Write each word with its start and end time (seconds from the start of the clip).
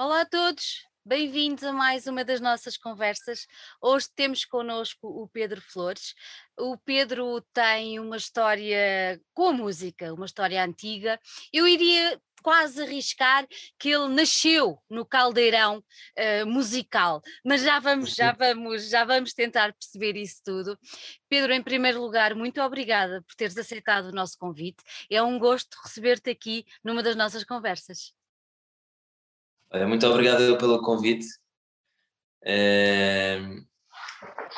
Olá 0.00 0.20
a 0.20 0.24
todos, 0.24 0.86
bem-vindos 1.04 1.64
a 1.64 1.72
mais 1.72 2.06
uma 2.06 2.24
das 2.24 2.40
nossas 2.40 2.76
conversas. 2.76 3.48
Hoje 3.82 4.06
temos 4.14 4.44
connosco 4.44 5.08
o 5.08 5.26
Pedro 5.26 5.60
Flores. 5.60 6.14
O 6.56 6.78
Pedro 6.78 7.40
tem 7.52 7.98
uma 7.98 8.16
história 8.16 9.20
com 9.34 9.48
a 9.48 9.52
música, 9.52 10.14
uma 10.14 10.26
história 10.26 10.64
antiga. 10.64 11.18
Eu 11.52 11.66
iria 11.66 12.16
quase 12.44 12.80
arriscar 12.80 13.44
que 13.76 13.88
ele 13.88 14.06
nasceu 14.14 14.80
no 14.88 15.04
caldeirão 15.04 15.78
uh, 15.78 16.46
musical, 16.46 17.20
mas 17.44 17.62
já 17.62 17.80
vamos, 17.80 18.14
já 18.14 18.30
vamos, 18.30 18.88
já 18.88 19.04
vamos 19.04 19.32
tentar 19.34 19.72
perceber 19.72 20.16
isso 20.16 20.40
tudo. 20.44 20.78
Pedro, 21.28 21.52
em 21.52 21.60
primeiro 21.60 22.00
lugar, 22.00 22.36
muito 22.36 22.62
obrigada 22.62 23.20
por 23.22 23.34
teres 23.34 23.56
aceitado 23.58 24.10
o 24.10 24.12
nosso 24.12 24.38
convite. 24.38 24.78
É 25.10 25.20
um 25.20 25.40
gosto 25.40 25.76
receber-te 25.82 26.30
aqui 26.30 26.64
numa 26.84 27.02
das 27.02 27.16
nossas 27.16 27.42
conversas. 27.42 28.16
Muito 29.86 30.06
obrigado 30.06 30.56
pelo 30.56 30.80
convite. 30.80 31.26
É, 32.44 33.38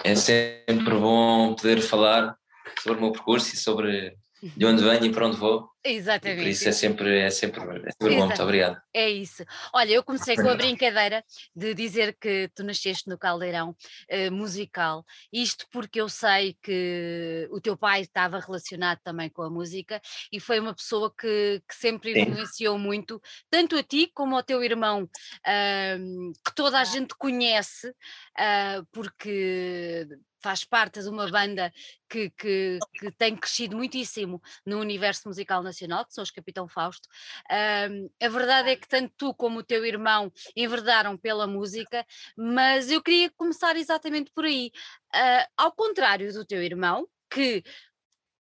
é 0.05 0.15
sempre 0.15 0.95
bom 0.95 1.55
poder 1.55 1.81
falar 1.81 2.37
sobre 2.81 2.99
o 2.99 3.03
meu 3.03 3.13
percurso 3.13 3.55
e 3.55 3.59
sobre 3.59 4.17
de 4.43 4.67
onde 4.67 4.83
venho 4.83 5.05
e 5.05 5.13
para 5.13 5.27
onde 5.27 5.37
vou. 5.37 5.71
Exatamente. 5.83 6.43
por 6.43 6.47
isso 6.47 6.69
é 6.69 6.73
sempre, 6.73 7.21
é 7.21 7.31
sempre, 7.31 7.61
é 7.63 7.91
sempre 7.91 8.17
bom, 8.17 8.27
muito 8.27 8.43
obrigado. 8.43 8.81
É 8.93 9.09
isso. 9.09 9.45
Olha, 9.73 9.93
eu 9.93 10.03
comecei 10.03 10.37
com 10.37 10.49
a 10.49 10.55
brincadeira 10.55 11.25
de 11.57 11.73
dizer 11.73 12.17
que 12.21 12.51
tu 12.55 12.63
nasceste 12.63 13.09
no 13.09 13.17
caldeirão 13.17 13.71
uh, 13.71 14.31
musical, 14.31 15.05
isto 15.33 15.67
porque 15.73 16.01
eu 16.01 16.09
sei 16.09 16.55
que 16.63 17.49
o 17.51 17.61
teu 17.61 17.79
pai 17.79 18.03
estava 18.03 18.39
relacionado 18.39 18.99
também 19.03 19.31
com 19.31 19.43
a 19.43 19.49
música 19.49 20.01
e 20.31 20.39
foi 20.39 20.61
uma 20.61 20.75
pessoa 20.75 21.13
que, 21.19 21.63
que 21.67 21.75
sempre 21.75 22.21
influenciou 22.21 22.77
Sim. 22.77 22.85
muito, 22.85 23.21
tanto 23.49 23.77
a 23.77 23.83
ti 23.83 24.11
como 24.13 24.37
ao 24.37 24.43
teu 24.43 24.63
irmão, 24.63 25.05
uh, 25.05 26.33
que 26.45 26.55
toda 26.55 26.79
a 26.79 26.85
gente 26.85 27.15
conhece, 27.17 27.89
uh, 27.89 28.87
porque 28.93 30.07
faz 30.41 30.65
parte 30.65 31.01
de 31.03 31.09
uma 31.09 31.31
banda 31.31 31.73
que, 32.09 32.31
que, 32.31 32.79
que, 32.95 33.11
tem 33.13 33.37
crescido 33.37 33.77
muitíssimo 33.77 34.41
no 34.67 34.81
universo 34.81 35.29
musical 35.29 35.63
nacional, 35.63 36.05
que 36.05 36.15
são 36.15 36.23
os 36.23 36.31
Capitão 36.31 36.67
Fausto. 36.67 37.09
Um, 37.91 38.11
a 38.21 38.29
verdade 38.29 38.71
é 38.71 38.77
que 38.77 38.89
tanto 38.89 39.13
tu 39.17 39.35
como 39.35 39.61
o 39.61 39.65
teu 39.65 39.85
irmão 39.85 40.33
enverdaram 40.57 41.17
pela 41.17 41.47
música, 41.47 42.05
mas 42.37 42.91
eu 42.91 43.03
queria 43.03 43.31
começar 43.31 43.77
exatamente 43.77 44.31
por 44.33 44.45
aí. 44.45 44.73
Uh, 45.15 45.47
ao 45.57 45.73
contrário 45.73 46.33
do 46.33 46.45
teu 46.45 46.63
irmão, 46.63 47.07
que 47.31 47.63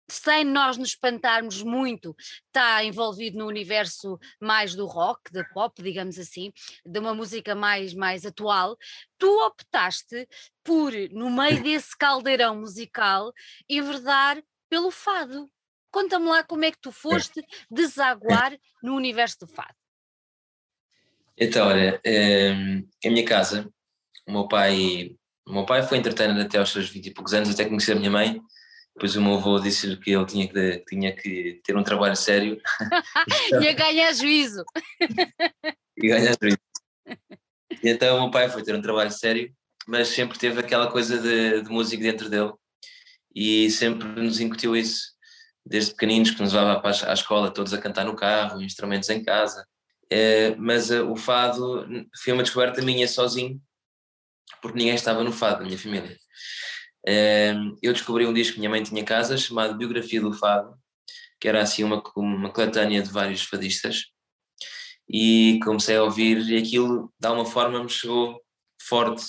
sem 0.09 0.43
nós 0.43 0.77
nos 0.77 0.89
espantarmos 0.89 1.63
muito, 1.63 2.15
está 2.45 2.83
envolvido 2.83 3.37
no 3.37 3.47
universo 3.47 4.19
mais 4.39 4.75
do 4.75 4.85
rock, 4.85 5.31
da 5.31 5.43
pop, 5.43 5.81
digamos 5.81 6.17
assim, 6.19 6.51
de 6.85 6.99
uma 6.99 7.13
música 7.13 7.55
mais, 7.55 7.93
mais 7.93 8.25
atual, 8.25 8.77
tu 9.17 9.27
optaste 9.45 10.27
por, 10.63 10.91
no 11.11 11.29
meio 11.29 11.61
desse 11.61 11.97
caldeirão 11.97 12.55
musical, 12.55 13.31
enverdar 13.69 14.41
pelo 14.69 14.91
fado. 14.91 15.49
Conta-me 15.91 16.27
lá 16.27 16.43
como 16.43 16.65
é 16.65 16.71
que 16.71 16.79
tu 16.79 16.91
foste 16.91 17.41
desaguar 17.71 18.57
no 18.83 18.95
universo 18.95 19.39
do 19.41 19.47
fado. 19.47 19.75
Então, 21.37 21.67
olha, 21.67 21.99
em 22.05 22.87
ehm, 23.03 23.11
minha 23.11 23.25
casa, 23.25 23.69
o 24.27 24.31
meu 24.31 24.47
pai, 24.47 25.15
o 25.45 25.53
meu 25.53 25.65
pai 25.65 25.83
foi 25.83 25.97
entertainer 25.97 26.45
até 26.45 26.57
aos 26.57 26.71
seus 26.71 26.89
20 26.89 27.07
e 27.07 27.13
poucos 27.13 27.33
anos, 27.33 27.49
até 27.49 27.65
conhecer 27.65 27.91
a 27.91 27.95
minha 27.95 28.09
mãe, 28.09 28.41
depois 28.95 29.13
o 29.17 29.21
meu 29.21 29.33
avô 29.33 29.59
disse-lhe 29.59 29.97
que 29.97 30.11
ele 30.11 30.25
tinha 30.25 30.47
que, 30.47 30.83
tinha 30.87 31.13
que 31.13 31.59
ter 31.65 31.75
um 31.75 31.83
trabalho 31.83 32.15
sério. 32.15 32.61
e 33.61 33.67
a 33.67 33.73
ganhar 33.73 34.13
juízo. 34.13 34.63
e 35.97 36.07
ganhar 36.07 36.33
juízo. 36.41 36.57
E 37.83 37.89
então 37.89 38.17
o 38.17 38.21
meu 38.21 38.31
pai 38.31 38.49
foi 38.49 38.63
ter 38.63 38.73
um 38.73 38.81
trabalho 38.81 39.11
sério, 39.11 39.53
mas 39.85 40.07
sempre 40.07 40.39
teve 40.39 40.61
aquela 40.61 40.89
coisa 40.89 41.19
de, 41.19 41.61
de 41.61 41.69
música 41.69 42.01
dentro 42.01 42.29
dele 42.29 42.53
e 43.35 43.69
sempre 43.69 44.07
nos 44.07 44.39
incutiu 44.39 44.77
isso, 44.77 45.09
desde 45.65 45.91
pequeninos 45.91 46.31
que 46.31 46.41
nos 46.41 46.53
levava 46.53 46.81
a 46.87 47.13
escola 47.13 47.53
todos 47.53 47.73
a 47.73 47.77
cantar 47.77 48.05
no 48.05 48.15
carro, 48.15 48.61
instrumentos 48.61 49.09
em 49.09 49.21
casa. 49.21 49.67
É, 50.09 50.55
mas 50.55 50.89
uh, 50.89 51.03
o 51.11 51.17
fado 51.17 51.85
foi 52.23 52.31
uma 52.31 52.43
descoberta 52.43 52.81
minha 52.81 53.07
sozinho, 53.09 53.61
porque 54.61 54.77
ninguém 54.77 54.95
estava 54.95 55.21
no 55.21 55.33
fado 55.33 55.59
da 55.59 55.65
minha 55.65 55.77
família 55.77 56.17
eu 57.81 57.93
descobri 57.93 58.25
um 58.25 58.33
disco 58.33 58.53
que 58.53 58.59
minha 58.59 58.69
mãe 58.69 58.83
tinha 58.83 59.01
em 59.01 59.05
casa 59.05 59.37
chamado 59.37 59.77
Biografia 59.77 60.19
do 60.19 60.33
Fado, 60.33 60.75
que 61.39 61.47
era 61.47 61.61
assim 61.61 61.83
uma, 61.83 62.01
uma 62.15 62.51
coletânea 62.51 63.01
de 63.01 63.11
vários 63.11 63.43
fadistas, 63.43 64.05
e 65.07 65.59
comecei 65.63 65.95
a 65.95 66.03
ouvir 66.03 66.39
e 66.49 66.57
aquilo 66.57 67.13
de 67.19 67.27
alguma 67.27 67.45
forma 67.45 67.83
me 67.83 67.89
chegou 67.89 68.41
forte, 68.81 69.23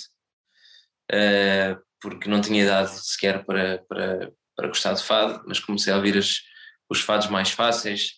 uh, 1.11 1.79
porque 2.01 2.29
não 2.29 2.41
tinha 2.41 2.63
idade 2.63 2.91
sequer 3.05 3.45
para, 3.45 3.79
para, 3.87 4.31
para 4.55 4.67
gostar 4.67 4.93
de 4.93 5.03
fado, 5.03 5.43
mas 5.47 5.59
comecei 5.59 5.93
a 5.93 5.97
ouvir 5.97 6.17
as, 6.17 6.41
os 6.89 7.01
fados 7.01 7.27
mais 7.27 7.51
fáceis, 7.51 8.13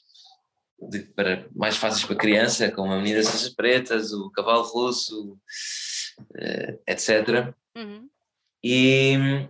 de, 0.89 0.99
para, 1.13 1.47
mais 1.53 1.75
fáceis 1.75 2.05
para 2.05 2.15
criança, 2.15 2.71
como 2.71 2.93
a 2.93 2.97
Menina 2.97 3.21
das 3.21 3.49
Pretas, 3.49 4.13
o 4.13 4.29
Cavalo 4.31 4.63
Russo, 4.63 5.33
uh, 5.33 6.81
etc. 6.87 7.53
Uhum. 7.75 8.09
E 8.63 9.47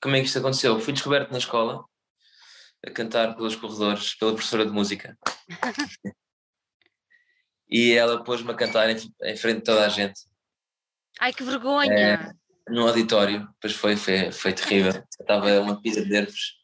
como 0.00 0.16
é 0.16 0.20
que 0.20 0.26
isto 0.26 0.38
aconteceu? 0.38 0.78
Fui 0.80 0.92
descoberto 0.92 1.30
na 1.30 1.38
escola 1.38 1.84
a 2.86 2.90
cantar 2.90 3.34
pelos 3.36 3.56
corredores, 3.56 4.14
pela 4.14 4.32
professora 4.32 4.64
de 4.64 4.72
música. 4.72 5.18
e 7.68 7.92
ela 7.92 8.22
pôs-me 8.22 8.50
a 8.50 8.54
cantar 8.54 8.88
em, 8.90 8.96
em, 9.22 9.36
frente 9.36 9.58
de 9.58 9.64
toda 9.64 9.84
a 9.84 9.88
gente. 9.88 10.20
Ai, 11.20 11.32
que 11.32 11.42
vergonha! 11.42 11.92
É, 11.92 12.32
no 12.68 12.86
auditório, 12.86 13.48
depois 13.54 13.74
foi, 13.74 13.96
foi, 13.96 14.30
foi 14.30 14.52
terrível. 14.52 14.92
Eu 14.92 15.04
estava 15.20 15.60
uma 15.60 15.80
pizza 15.80 16.02
de 16.02 16.10
nervos. 16.10 16.58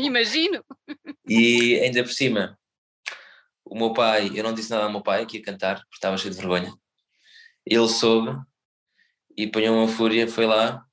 Imagino! 0.00 0.64
e 1.28 1.78
ainda 1.80 2.02
por 2.02 2.12
cima, 2.12 2.58
o 3.64 3.76
meu 3.76 3.92
pai, 3.92 4.30
eu 4.34 4.42
não 4.42 4.54
disse 4.54 4.70
nada 4.70 4.84
ao 4.84 4.90
meu 4.90 5.02
pai 5.02 5.26
que 5.26 5.38
ia 5.38 5.44
cantar, 5.44 5.76
porque 5.76 5.96
estava 5.96 6.16
cheio 6.16 6.32
de 6.32 6.40
vergonha. 6.40 6.72
Ele 7.66 7.88
soube 7.88 8.34
e 9.36 9.44
apanhou 9.44 9.76
uma 9.76 9.88
fúria, 9.88 10.26
foi 10.26 10.46
lá 10.46 10.86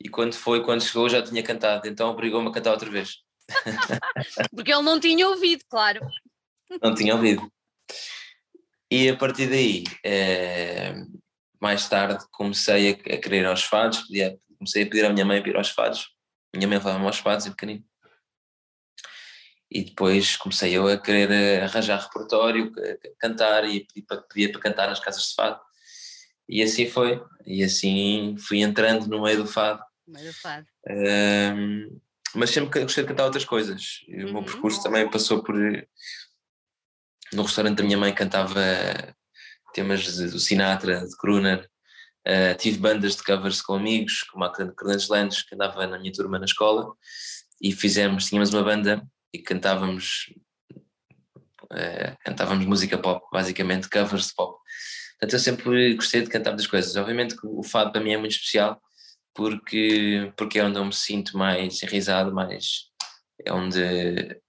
e 0.00 0.08
quando 0.08 0.34
foi, 0.34 0.62
quando 0.62 0.82
chegou 0.82 1.08
já 1.08 1.22
tinha 1.22 1.42
cantado, 1.42 1.88
então 1.88 2.10
obrigou-me 2.10 2.48
a 2.48 2.52
cantar 2.52 2.72
outra 2.72 2.90
vez. 2.90 3.18
Porque 4.54 4.72
ele 4.72 4.82
não 4.82 5.00
tinha 5.00 5.28
ouvido, 5.28 5.64
claro. 5.68 6.00
Não 6.82 6.94
tinha 6.94 7.14
ouvido. 7.14 7.50
E 8.90 9.08
a 9.08 9.16
partir 9.16 9.48
daí, 9.48 9.84
é, 10.04 10.94
mais 11.60 11.88
tarde, 11.88 12.24
comecei 12.30 12.92
a, 12.92 13.14
a 13.14 13.18
querer 13.18 13.44
aos 13.46 13.64
fados, 13.64 14.02
pedia, 14.02 14.38
comecei 14.56 14.84
a 14.84 14.86
pedir 14.86 15.04
à 15.04 15.10
minha 15.10 15.24
mãe 15.24 15.40
para 15.40 15.50
ir 15.50 15.56
aos 15.56 15.70
fados. 15.70 16.08
Minha 16.54 16.68
mãe 16.68 16.78
levava-me 16.78 17.06
aos 17.06 17.18
fados 17.18 17.46
em 17.46 17.50
pequenino. 17.50 17.84
E 19.70 19.84
depois 19.84 20.36
comecei 20.36 20.74
eu 20.74 20.88
a 20.88 20.96
querer 20.96 21.30
eh, 21.30 21.62
arranjar 21.62 22.00
repertório, 22.00 22.72
cantar 23.18 23.68
e 23.68 23.84
pedir 23.84 24.02
para, 24.06 24.22
pedir 24.22 24.52
para 24.52 24.60
cantar 24.62 24.88
nas 24.88 25.00
casas 25.00 25.28
de 25.28 25.34
fado. 25.34 25.60
E 26.48 26.62
assim 26.62 26.88
foi. 26.88 27.22
E 27.46 27.62
assim 27.62 28.36
fui 28.38 28.60
entrando 28.60 29.06
no 29.06 29.22
meio 29.22 29.42
do 29.42 29.46
fado. 29.46 29.82
meio 30.06 30.26
do 30.26 30.34
fado. 30.34 30.66
Um, 30.88 32.00
mas 32.34 32.50
sempre 32.50 32.82
gostei 32.82 33.04
de 33.04 33.08
cantar 33.08 33.24
outras 33.24 33.44
coisas. 33.44 34.00
Uhum. 34.08 34.14
O 34.14 34.24
meu 34.24 34.36
uhum. 34.36 34.44
percurso 34.44 34.82
também 34.82 35.10
passou 35.10 35.42
por. 35.42 35.56
No 37.32 37.42
restaurante 37.42 37.76
da 37.76 37.84
minha 37.84 37.98
mãe 37.98 38.14
cantava 38.14 38.60
temas 39.74 40.16
do 40.16 40.38
Sinatra, 40.38 41.06
de 41.06 41.16
Kruner. 41.16 41.68
Uh, 42.26 42.56
tive 42.58 42.78
bandas 42.78 43.16
de 43.16 43.22
covers 43.22 43.62
com 43.62 43.74
amigos, 43.74 44.22
como 44.24 44.44
a 44.44 44.52
Carlos 44.52 45.08
Landes, 45.08 45.42
que 45.42 45.54
andava 45.54 45.86
na 45.86 45.98
minha 45.98 46.12
turma 46.12 46.38
na 46.38 46.44
escola, 46.44 46.92
e 47.60 47.72
fizemos, 47.72 48.26
tínhamos 48.26 48.52
uma 48.52 48.62
banda 48.62 49.02
e 49.32 49.38
cantávamos, 49.38 50.34
uh, 51.72 52.16
cantávamos 52.22 52.66
música 52.66 52.98
pop, 52.98 53.24
basicamente 53.32 53.88
covers 53.88 54.26
de 54.26 54.34
pop. 54.34 54.58
Portanto, 55.18 55.32
eu 55.32 55.38
sempre 55.38 55.94
gostei 55.94 56.22
de 56.22 56.30
cantar 56.30 56.50
muitas 56.50 56.66
coisas. 56.66 56.94
Obviamente 56.96 57.36
que 57.36 57.46
o 57.46 57.62
fado 57.62 57.90
para 57.90 58.00
mim 58.00 58.12
é 58.12 58.16
muito 58.16 58.32
especial 58.32 58.80
porque, 59.34 60.32
porque 60.36 60.58
é 60.58 60.64
onde 60.64 60.78
eu 60.78 60.84
me 60.84 60.92
sinto 60.92 61.36
mais 61.36 61.82
enraizado, 61.82 62.32
mais 62.32 62.88
é 63.44 63.52
onde, 63.52 64.40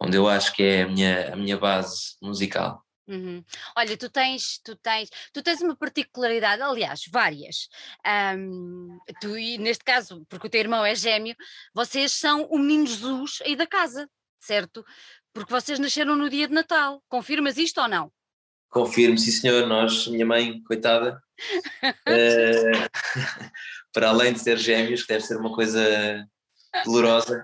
onde 0.00 0.16
eu 0.16 0.28
acho 0.28 0.52
que 0.52 0.62
é 0.62 0.82
a 0.82 0.88
minha, 0.88 1.32
a 1.32 1.36
minha 1.36 1.56
base 1.56 2.16
musical. 2.20 2.84
Uhum. 3.08 3.44
Olha, 3.76 3.96
tu 3.96 4.10
tens, 4.10 4.58
tu 4.64 4.74
tens, 4.76 5.08
tu 5.32 5.40
tens 5.42 5.60
uma 5.60 5.76
particularidade, 5.76 6.60
aliás, 6.60 7.02
várias. 7.08 7.68
Um, 8.36 8.98
tu, 9.20 9.38
e 9.38 9.58
neste 9.58 9.84
caso, 9.84 10.26
porque 10.28 10.48
o 10.48 10.50
teu 10.50 10.60
irmão 10.60 10.84
é 10.84 10.94
gêmeo, 10.94 11.36
vocês 11.72 12.12
são 12.12 12.46
o 12.46 12.58
menino 12.58 12.86
Jesus 12.86 13.38
aí 13.44 13.54
da 13.54 13.66
casa, 13.66 14.10
certo? 14.40 14.84
Porque 15.32 15.52
vocês 15.52 15.78
nasceram 15.78 16.16
no 16.16 16.28
dia 16.28 16.48
de 16.48 16.54
Natal. 16.54 17.00
Confirmas 17.08 17.58
isto 17.58 17.80
ou 17.80 17.86
não? 17.88 18.12
Confirmo, 18.76 19.16
sim 19.16 19.30
senhor, 19.30 19.66
nós, 19.66 20.06
minha 20.06 20.26
mãe, 20.26 20.62
coitada, 20.64 21.18
uh, 21.82 22.88
para 23.90 24.10
além 24.10 24.34
de 24.34 24.40
ser 24.40 24.58
gêmeos, 24.58 25.00
que 25.00 25.08
deve 25.08 25.24
ser 25.24 25.38
uma 25.38 25.50
coisa 25.50 26.28
dolorosa, 26.84 27.42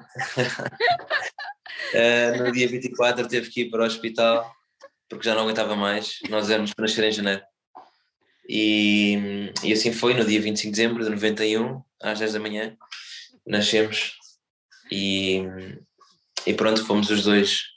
uh, 1.95 2.37
no 2.45 2.53
dia 2.53 2.69
24 2.69 3.27
teve 3.29 3.49
que 3.49 3.63
ir 3.63 3.71
para 3.71 3.83
o 3.83 3.87
hospital, 3.87 4.55
porque 5.09 5.25
já 5.25 5.35
não 5.35 5.45
aguentava 5.45 5.75
mais, 5.75 6.19
nós 6.29 6.51
éramos 6.51 6.75
para 6.75 6.83
nascer 6.83 7.03
em 7.05 7.13
janeiro. 7.13 7.43
E, 8.47 9.51
e 9.65 9.73
assim 9.73 9.91
foi, 9.91 10.13
no 10.13 10.27
dia 10.27 10.39
25 10.39 10.71
de 10.71 10.77
dezembro 10.83 11.03
de 11.03 11.09
91, 11.09 11.83
às 12.03 12.19
10 12.19 12.35
da 12.35 12.41
manhã, 12.41 12.77
nascemos. 13.47 14.19
E, 14.91 15.47
e 16.47 16.53
pronto, 16.53 16.85
fomos 16.85 17.09
os 17.09 17.25
dois 17.25 17.72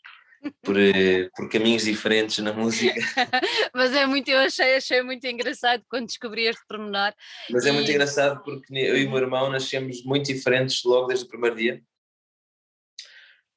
por, 0.64 0.80
eh, 0.80 1.30
por 1.36 1.50
caminhos 1.50 1.84
diferentes 1.84 2.40
na 2.40 2.54
música. 2.54 2.94
Mas 3.74 3.94
é 3.94 4.06
muito, 4.06 4.30
eu 4.30 4.40
achei, 4.40 4.76
achei 4.76 5.02
muito 5.02 5.26
engraçado 5.26 5.84
quando 5.90 6.08
descobri 6.08 6.46
este 6.46 6.62
pormenor. 6.68 7.14
Mas 7.50 7.66
é 7.66 7.72
muito 7.72 7.90
engraçado 7.90 8.44
porque 8.44 8.74
eu 8.74 8.98
e 8.98 9.06
o 9.06 9.10
meu 9.10 9.20
irmão 9.20 9.50
nascemos 9.50 10.04
muito 10.04 10.26
diferentes 10.26 10.84
logo 10.84 11.08
desde 11.08 11.26
o 11.26 11.30
primeiro 11.30 11.56
dia. 11.56 11.82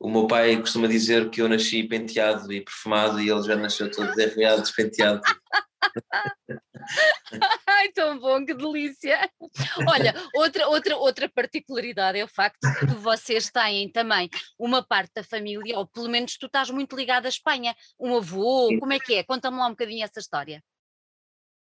O 0.00 0.08
meu 0.08 0.26
pai 0.28 0.56
costuma 0.60 0.86
dizer 0.86 1.28
que 1.28 1.42
eu 1.42 1.48
nasci 1.48 1.82
penteado 1.82 2.52
e 2.52 2.60
perfumado 2.60 3.20
e 3.20 3.28
ele 3.28 3.42
já 3.42 3.56
nasceu 3.56 3.90
todo 3.90 4.12
derreado, 4.14 4.62
despenteado. 4.62 5.20
Ai, 7.66 7.92
tão 7.92 8.18
bom, 8.18 8.44
que 8.44 8.54
delícia! 8.54 9.30
Olha, 9.86 10.14
outra, 10.34 10.68
outra, 10.68 10.96
outra 10.96 11.28
particularidade 11.28 12.18
é 12.18 12.24
o 12.24 12.28
facto 12.28 12.60
de 12.60 12.86
que 12.86 12.94
vocês 12.94 13.50
têm 13.50 13.90
também 13.90 14.28
uma 14.58 14.82
parte 14.82 15.12
da 15.14 15.22
família, 15.22 15.78
ou 15.78 15.86
pelo 15.86 16.08
menos 16.08 16.36
tu 16.36 16.46
estás 16.46 16.70
muito 16.70 16.96
ligado 16.96 17.26
à 17.26 17.28
Espanha, 17.28 17.74
um 17.98 18.16
avô, 18.16 18.68
como 18.78 18.92
é 18.92 18.98
que 18.98 19.14
é? 19.14 19.22
Conta-me 19.22 19.58
lá 19.58 19.66
um 19.66 19.70
bocadinho 19.70 20.04
essa 20.04 20.20
história. 20.20 20.62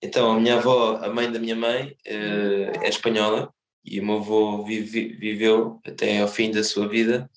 Então, 0.01 0.33
a 0.33 0.41
minha 0.41 0.57
avó, 0.57 0.97
a 0.97 1.09
mãe 1.09 1.31
da 1.31 1.41
minha 1.41 1.57
mãe, 1.57 1.97
eh, 2.07 2.73
é 2.83 2.89
espanhola 2.89 3.53
e 3.85 3.99
o 3.99 4.07
meu 4.07 4.17
avô 4.19 4.65
vive, 4.65 5.15
viveu 5.15 5.81
até 5.85 6.21
ao 6.21 6.29
fim 6.29 6.53
da 6.53 6.63
sua 6.63 6.89
vida 6.89 7.29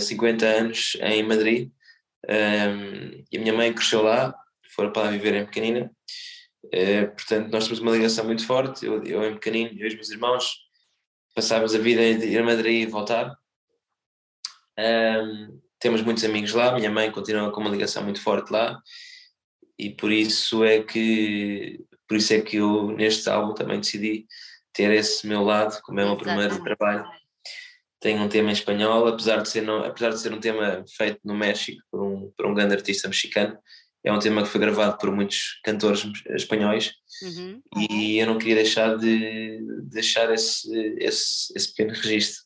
50 0.00 0.46
eh, 0.46 0.58
anos 0.58 0.96
em 1.00 1.22
Madrid. 1.24 1.72
e 2.28 3.36
a 3.36 3.40
minha 3.40 3.52
mãe 3.52 3.72
cresceu 3.72 4.02
lá, 4.02 4.32
foram 4.74 4.92
para 4.92 5.04
lá 5.04 5.10
viver 5.10 5.34
em 5.34 5.44
pequenina. 5.44 5.90
Uh, 6.66 7.08
portanto, 7.12 7.50
nós 7.50 7.64
temos 7.64 7.80
uma 7.80 7.92
ligação 7.92 8.24
muito 8.24 8.46
forte. 8.46 8.86
Eu, 8.86 9.02
eu 9.04 9.24
em 9.24 9.34
pequenino, 9.34 9.70
eu 9.78 9.84
e 9.84 9.88
os 9.88 9.94
meus 9.94 10.10
irmãos, 10.10 10.56
passávamos 11.34 11.74
a 11.74 11.78
vida 11.78 12.02
em 12.02 12.22
ir 12.22 12.38
a 12.38 12.44
Madrid 12.44 12.82
e 12.82 12.90
voltar. 12.90 13.34
Um, 14.78 15.60
temos 15.78 16.00
muitos 16.02 16.24
amigos 16.24 16.52
lá, 16.52 16.72
minha 16.72 16.90
mãe 16.90 17.10
continua 17.10 17.50
com 17.50 17.60
uma 17.60 17.70
ligação 17.70 18.02
muito 18.04 18.20
forte 18.20 18.52
lá 18.52 18.80
e 19.78 19.90
por 19.90 20.12
isso 20.12 20.64
é 20.64 20.82
que 20.82 21.84
por 22.06 22.16
isso 22.16 22.32
é 22.32 22.40
que 22.40 22.56
eu 22.58 22.92
neste 22.92 23.28
álbum 23.28 23.52
também 23.52 23.80
decidi 23.80 24.26
ter 24.72 24.92
esse 24.92 25.26
meu 25.26 25.42
lado 25.42 25.80
como 25.82 25.98
é 25.98 26.04
o 26.04 26.08
meu 26.08 26.16
primeiro 26.16 26.62
trabalho 26.62 27.04
tem 28.00 28.18
um 28.20 28.28
tema 28.28 28.50
em 28.50 28.52
espanhol 28.52 29.08
apesar 29.08 29.42
de 29.42 29.48
ser 29.48 29.62
não, 29.62 29.84
apesar 29.84 30.10
de 30.10 30.20
ser 30.20 30.32
um 30.32 30.40
tema 30.40 30.84
feito 30.96 31.20
no 31.24 31.34
México 31.34 31.82
por 31.90 32.02
um 32.02 32.30
por 32.36 32.46
um 32.46 32.54
grande 32.54 32.74
artista 32.74 33.08
mexicano 33.08 33.58
é 34.04 34.12
um 34.12 34.18
tema 34.18 34.42
que 34.42 34.48
foi 34.48 34.60
gravado 34.60 34.98
por 34.98 35.10
muitos 35.12 35.60
cantores 35.62 36.02
espanhóis 36.30 36.94
uhum. 37.22 37.62
e 37.88 38.18
eu 38.18 38.26
não 38.26 38.38
queria 38.38 38.56
deixar 38.56 38.96
de 38.96 39.60
deixar 39.84 40.32
esse, 40.32 40.68
esse, 40.98 41.52
esse 41.56 41.68
pequeno 41.68 41.94
registro. 41.94 42.44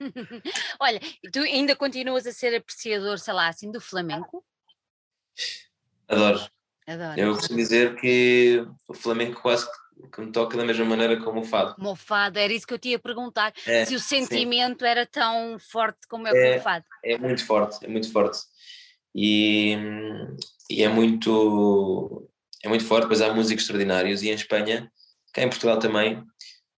Olha, 0.78 1.00
tu 1.32 1.40
ainda 1.40 1.74
continuas 1.74 2.26
a 2.26 2.32
ser 2.32 2.54
apreciador, 2.54 3.18
sei 3.18 3.34
lá, 3.34 3.48
assim, 3.48 3.70
do 3.70 3.80
flamenco? 3.80 4.44
Adoro. 6.06 6.48
Adoro. 6.86 7.20
Eu 7.20 7.34
costumo 7.34 7.58
dizer 7.58 7.96
que 7.96 8.64
o 8.88 8.94
flamenco 8.94 9.42
quase 9.42 9.66
que 10.12 10.20
me 10.20 10.30
toca 10.30 10.56
da 10.56 10.64
mesma 10.64 10.84
maneira 10.84 11.18
como 11.20 11.40
o 11.40 11.44
fado. 11.44 11.74
Como 11.74 11.90
o 11.90 11.96
fado, 11.96 12.38
era 12.38 12.52
isso 12.52 12.66
que 12.66 12.72
eu 12.72 12.78
te 12.78 12.90
ia 12.90 12.98
perguntar, 12.98 13.52
é, 13.66 13.84
se 13.84 13.94
o 13.94 14.00
sentimento 14.00 14.80
sim. 14.80 14.86
era 14.86 15.04
tão 15.04 15.58
forte 15.58 16.06
como 16.08 16.28
é, 16.28 16.54
é 16.54 16.58
o 16.58 16.62
fado. 16.62 16.84
É 17.04 17.18
muito 17.18 17.44
forte, 17.44 17.84
é 17.84 17.88
muito 17.88 18.10
forte. 18.12 18.38
E, 19.14 19.76
e 20.70 20.82
é 20.82 20.88
muito 20.88 22.28
é 22.64 22.68
muito 22.68 22.84
forte, 22.84 23.06
pois 23.06 23.20
há 23.20 23.32
músicos 23.32 23.62
extraordinários 23.62 24.22
e 24.22 24.30
em 24.30 24.34
Espanha, 24.34 24.90
cá 25.32 25.42
em 25.42 25.48
Portugal 25.48 25.78
também, 25.78 26.22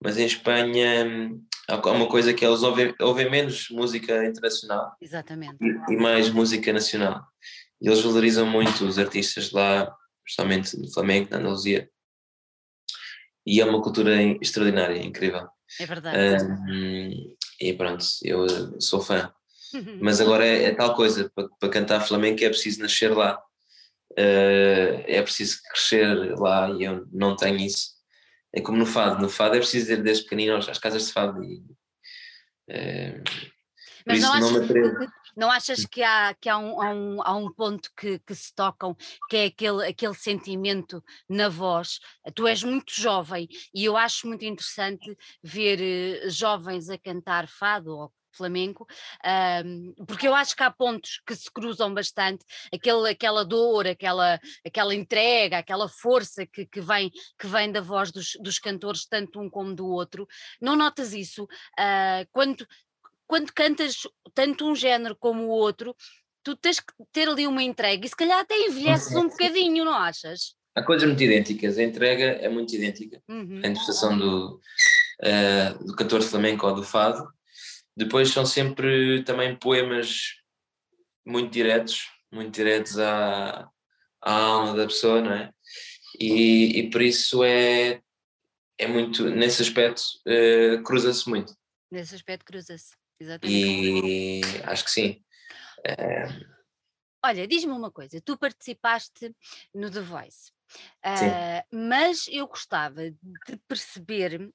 mas 0.02 0.18
em 0.18 0.26
Espanha 0.26 1.31
há 1.68 1.92
uma 1.92 2.08
coisa 2.08 2.34
que 2.34 2.46
eles 2.46 2.64
ouvem, 2.64 2.94
ouvem 3.00 3.30
menos 3.30 3.70
música 3.70 4.26
internacional 4.26 4.96
Exatamente. 5.02 5.58
E, 5.62 5.94
e 5.94 5.98
mais 5.98 6.30
música 6.30 6.74
nacional. 6.74 7.24
E 7.81 7.88
eles 7.88 8.02
valorizam 8.02 8.46
muito 8.46 8.86
os 8.86 9.00
artistas 9.00 9.52
lá, 9.52 9.96
justamente 10.28 10.78
no 10.78 10.92
Flamengo, 10.92 11.30
na 11.31 11.38
Andaluzia. 11.38 11.90
E 13.46 13.62
é 13.62 13.66
uma 13.66 13.81
cultura 13.81 14.22
extraordinária, 14.42 15.02
incrível. 15.02 15.48
É 15.80 15.86
verdade. 15.86 16.44
Um, 16.46 17.36
e 17.62 17.74
pronto, 17.74 18.06
eu 18.24 18.80
sou 18.81 19.02
fã. 19.02 19.34
Mas 20.01 20.19
agora 20.19 20.45
é, 20.45 20.66
é 20.66 20.75
tal 20.75 20.95
coisa, 20.95 21.31
para, 21.33 21.48
para 21.60 21.69
cantar 21.69 22.01
flamenco 22.01 22.44
é 22.44 22.50
preciso 22.50 22.81
nascer 22.81 23.16
lá 23.16 23.42
uh, 24.12 25.04
é 25.06 25.21
preciso 25.21 25.62
crescer 25.63 26.38
lá 26.38 26.69
e 26.71 26.83
eu 26.83 27.07
não 27.12 27.36
tenho 27.36 27.57
isso. 27.57 27.98
É 28.54 28.62
como 28.62 28.77
no 28.77 28.86
fado, 28.86 29.21
no 29.21 29.30
fado 29.30 29.56
é 29.56 29.60
preciso 29.60 29.92
ir 29.92 30.01
desde 30.01 30.24
pequenino 30.24 30.56
às 30.56 30.80
casas 30.80 31.07
de 31.07 31.13
fado 31.13 31.44
e, 31.44 31.57
uh, 32.69 33.24
Mas 34.06 34.21
não, 34.21 34.33
achas, 34.33 34.69
não 35.38 35.51
achas 35.51 35.86
que 35.86 36.01
há, 36.01 36.33
que 36.33 36.50
há, 36.50 36.57
um, 36.57 36.81
há, 36.81 36.89
um, 36.89 37.21
há 37.21 37.36
um 37.36 37.54
ponto 37.54 37.92
que, 37.95 38.18
que 38.19 38.33
se 38.33 38.54
tocam, 38.56 38.95
que 39.30 39.38
é 39.38 39.45
aquele, 39.45 39.86
aquele 39.86 40.16
sentimento 40.16 41.04
na 41.30 41.48
voz? 41.48 42.00
Tu 42.33 42.48
és 42.48 42.63
muito 42.63 42.92
jovem 42.92 43.48
e 43.74 43.86
eu 43.86 43.95
acho 43.95 44.27
muito 44.27 44.44
interessante 44.45 45.16
ver 45.44 45.80
uh, 46.25 46.30
jovens 46.30 46.89
a 46.89 46.98
cantar 46.98 47.48
fado 47.48 47.95
ou 47.95 48.13
flamenco, 48.31 48.88
um, 49.66 49.94
porque 50.06 50.28
eu 50.28 50.36
acho 50.36 50.56
que 50.56 50.64
há 50.64 50.72
pontos 50.72 51.22
que 51.26 51.36
se 51.36 51.52
cruzam 51.52 51.94
bastante, 51.94 52.46
aquele, 52.74 53.10
aquela 53.10 53.44
dor, 53.44 53.88
aquela, 53.88 54.40
aquela 54.66 54.96
entrega, 54.96 55.58
aquela 55.58 55.88
força 55.88 56.46
que, 56.46 56.66
que, 56.66 56.81
vem, 56.81 57.12
que 57.38 57.48
vem 57.48 57.72
da 57.72 57.81
voz 57.81 58.12
dos, 58.12 58.38
dos 58.42 58.60
cantores, 58.60 59.06
tanto 59.06 59.40
um 59.40 59.50
como 59.50 59.74
do 59.74 59.88
outro. 59.88 60.28
Não 60.62 60.76
notas 60.76 61.14
isso? 61.14 61.44
Uh, 61.44 62.28
quando, 62.31 62.66
quando 63.28 63.54
cantas 63.54 64.08
tanto 64.34 64.66
um 64.66 64.76
género 64.76 65.16
como 65.16 65.44
o 65.44 65.50
outro, 65.50 65.96
tu 66.44 66.56
tens 66.56 66.80
que 66.80 66.94
ter 67.12 67.28
ali 67.28 67.46
uma 67.46 67.64
entrega 67.64 68.06
e 68.06 68.10
se 68.10 68.16
calhar 68.16 68.40
até 68.40 68.58
envelheces 68.58 69.16
um 69.16 69.28
bocadinho, 69.28 69.86
não 69.86 69.94
achas? 69.94 70.56
Há 70.76 70.84
coisas 70.84 71.08
muito 71.08 71.24
idênticas, 71.24 71.78
a 71.78 71.84
entrega 71.84 72.24
é 72.24 72.48
muito 72.48 72.74
idêntica, 72.74 73.22
uhum. 73.28 73.58
a 73.64 73.68
interpretação 73.68 74.18
do, 74.18 74.60
uh, 75.24 75.84
do 75.86 75.96
cantor 75.96 76.22
flamenco 76.22 76.66
ou 76.66 76.76
do 76.76 76.84
fado, 76.84 77.28
depois 78.00 78.30
são 78.30 78.46
sempre 78.46 79.24
também 79.24 79.57
poemas 79.57 80.36
muito 81.25 81.51
diretos, 81.51 82.07
muito 82.31 82.56
diretos 82.56 82.98
à, 82.98 83.69
à 84.22 84.34
alma 84.34 84.74
da 84.74 84.88
pessoa, 84.88 85.22
não 85.22 85.34
é? 85.34 85.51
E, 86.18 86.80
e 86.80 86.90
por 86.90 87.01
isso 87.01 87.44
é, 87.44 88.02
é 88.78 88.88
muito, 88.88 89.30
nesse 89.30 89.62
aspecto, 89.62 90.02
uh, 90.26 90.81
cruza-se 90.83 91.30
muito. 91.30 91.54
Nesse 91.92 92.16
aspecto 92.16 92.45
cruza-se, 92.45 92.95
exatamente. 93.19 93.54
E 93.54 94.42
acho 94.64 94.85
que 94.85 94.92
sim. 94.92 95.21
Uh... 95.80 96.59
Olha, 97.26 97.45
diz-me 97.45 97.73
uma 97.73 97.92
coisa, 97.92 98.21
tu 98.21 98.38
participaste 98.38 99.35
no 99.76 99.92
The 99.92 100.00
Voice, 100.00 100.52
uh, 101.06 101.76
mas 101.76 102.30
eu 102.30 102.47
gostava 102.47 103.12
de 103.12 103.57
perceber 103.68 104.50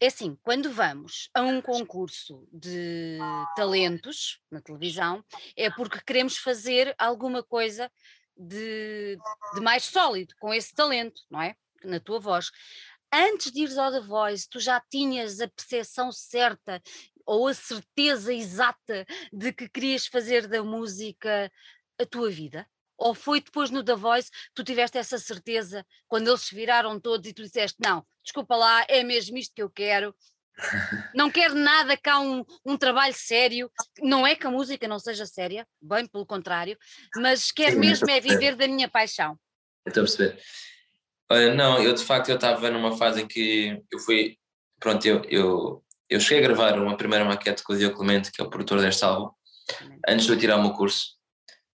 é 0.00 0.06
assim, 0.06 0.36
quando 0.42 0.70
vamos 0.72 1.28
a 1.34 1.42
um 1.42 1.60
concurso 1.60 2.46
de 2.52 3.18
talentos 3.56 4.40
na 4.50 4.60
televisão, 4.60 5.24
é 5.56 5.68
porque 5.70 6.00
queremos 6.00 6.38
fazer 6.38 6.94
alguma 6.96 7.42
coisa 7.42 7.90
de, 8.36 9.18
de 9.54 9.60
mais 9.60 9.84
sólido 9.84 10.34
com 10.38 10.54
esse 10.54 10.72
talento, 10.72 11.20
não 11.28 11.42
é? 11.42 11.56
Na 11.84 11.98
tua 11.98 12.20
voz. 12.20 12.50
Antes 13.12 13.50
de 13.50 13.62
ires 13.62 13.78
ao 13.78 13.90
The 13.90 14.00
Voice, 14.00 14.48
tu 14.48 14.60
já 14.60 14.80
tinhas 14.88 15.40
a 15.40 15.48
percepção 15.48 16.12
certa 16.12 16.80
ou 17.26 17.48
a 17.48 17.54
certeza 17.54 18.32
exata 18.32 19.04
de 19.32 19.52
que 19.52 19.68
querias 19.68 20.06
fazer 20.06 20.46
da 20.46 20.62
música 20.62 21.50
a 21.98 22.06
tua 22.06 22.30
vida? 22.30 22.66
Ou 22.98 23.14
foi 23.14 23.40
depois 23.40 23.70
no 23.70 23.84
The 23.84 23.94
Voice 23.94 24.30
que 24.30 24.54
tu 24.54 24.64
tiveste 24.64 24.98
essa 24.98 25.18
certeza 25.18 25.86
quando 26.08 26.28
eles 26.28 26.42
se 26.42 26.54
viraram 26.54 26.98
todos 26.98 27.28
e 27.28 27.32
tu 27.32 27.42
disseste: 27.42 27.76
Não, 27.80 28.04
desculpa 28.22 28.56
lá, 28.56 28.84
é 28.88 29.04
mesmo 29.04 29.38
isto 29.38 29.54
que 29.54 29.62
eu 29.62 29.70
quero. 29.70 30.14
Não 31.14 31.30
quero 31.30 31.54
nada 31.54 31.96
cá 31.96 32.18
um, 32.18 32.44
um 32.66 32.76
trabalho 32.76 33.14
sério. 33.14 33.70
Não 34.00 34.26
é 34.26 34.34
que 34.34 34.46
a 34.46 34.50
música 34.50 34.88
não 34.88 34.98
seja 34.98 35.24
séria, 35.24 35.64
bem 35.80 36.04
pelo 36.04 36.26
contrário, 36.26 36.76
mas 37.16 37.52
quero 37.52 37.78
mesmo 37.78 38.10
é 38.10 38.20
viver 38.20 38.56
da 38.56 38.66
minha 38.66 38.88
paixão. 38.88 39.38
Estou 39.86 40.02
a 40.02 40.06
perceber. 40.06 40.42
Olha, 41.30 41.54
não, 41.54 41.82
eu 41.82 41.92
de 41.92 42.04
facto 42.04 42.28
eu 42.30 42.36
estava 42.36 42.70
numa 42.70 42.96
fase 42.96 43.22
em 43.22 43.28
que 43.28 43.80
eu 43.92 43.98
fui, 43.98 44.36
pronto, 44.80 45.06
eu, 45.06 45.22
eu, 45.26 45.84
eu 46.08 46.20
cheguei 46.20 46.38
a 46.44 46.48
gravar 46.48 46.78
uma 46.78 46.96
primeira 46.96 47.24
maquete 47.24 47.62
com 47.62 47.74
o 47.74 47.76
Diogo 47.76 47.96
Clemente, 47.96 48.32
que 48.32 48.40
é 48.40 48.44
o 48.44 48.50
produtor 48.50 48.80
deste 48.80 49.04
álbum, 49.04 49.30
antes 50.08 50.26
de 50.26 50.32
eu 50.32 50.38
tirar 50.38 50.56
o 50.56 50.62
meu 50.62 50.72
curso, 50.72 51.18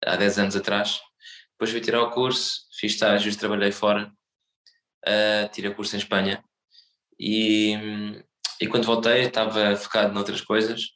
há 0.04 0.16
10 0.16 0.38
anos 0.38 0.56
atrás. 0.56 1.00
Depois 1.62 1.70
fui 1.70 1.80
tirar 1.80 2.02
o 2.02 2.10
curso, 2.10 2.66
fiz 2.76 2.94
estágios, 2.94 3.36
trabalhei 3.36 3.70
fora, 3.70 4.12
uh, 5.06 5.48
tirei 5.52 5.72
curso 5.72 5.94
em 5.94 6.00
Espanha. 6.00 6.42
E, 7.16 7.76
e 8.60 8.66
quando 8.66 8.84
voltei 8.84 9.26
estava 9.26 9.76
focado 9.76 10.12
noutras 10.12 10.40
coisas. 10.40 10.88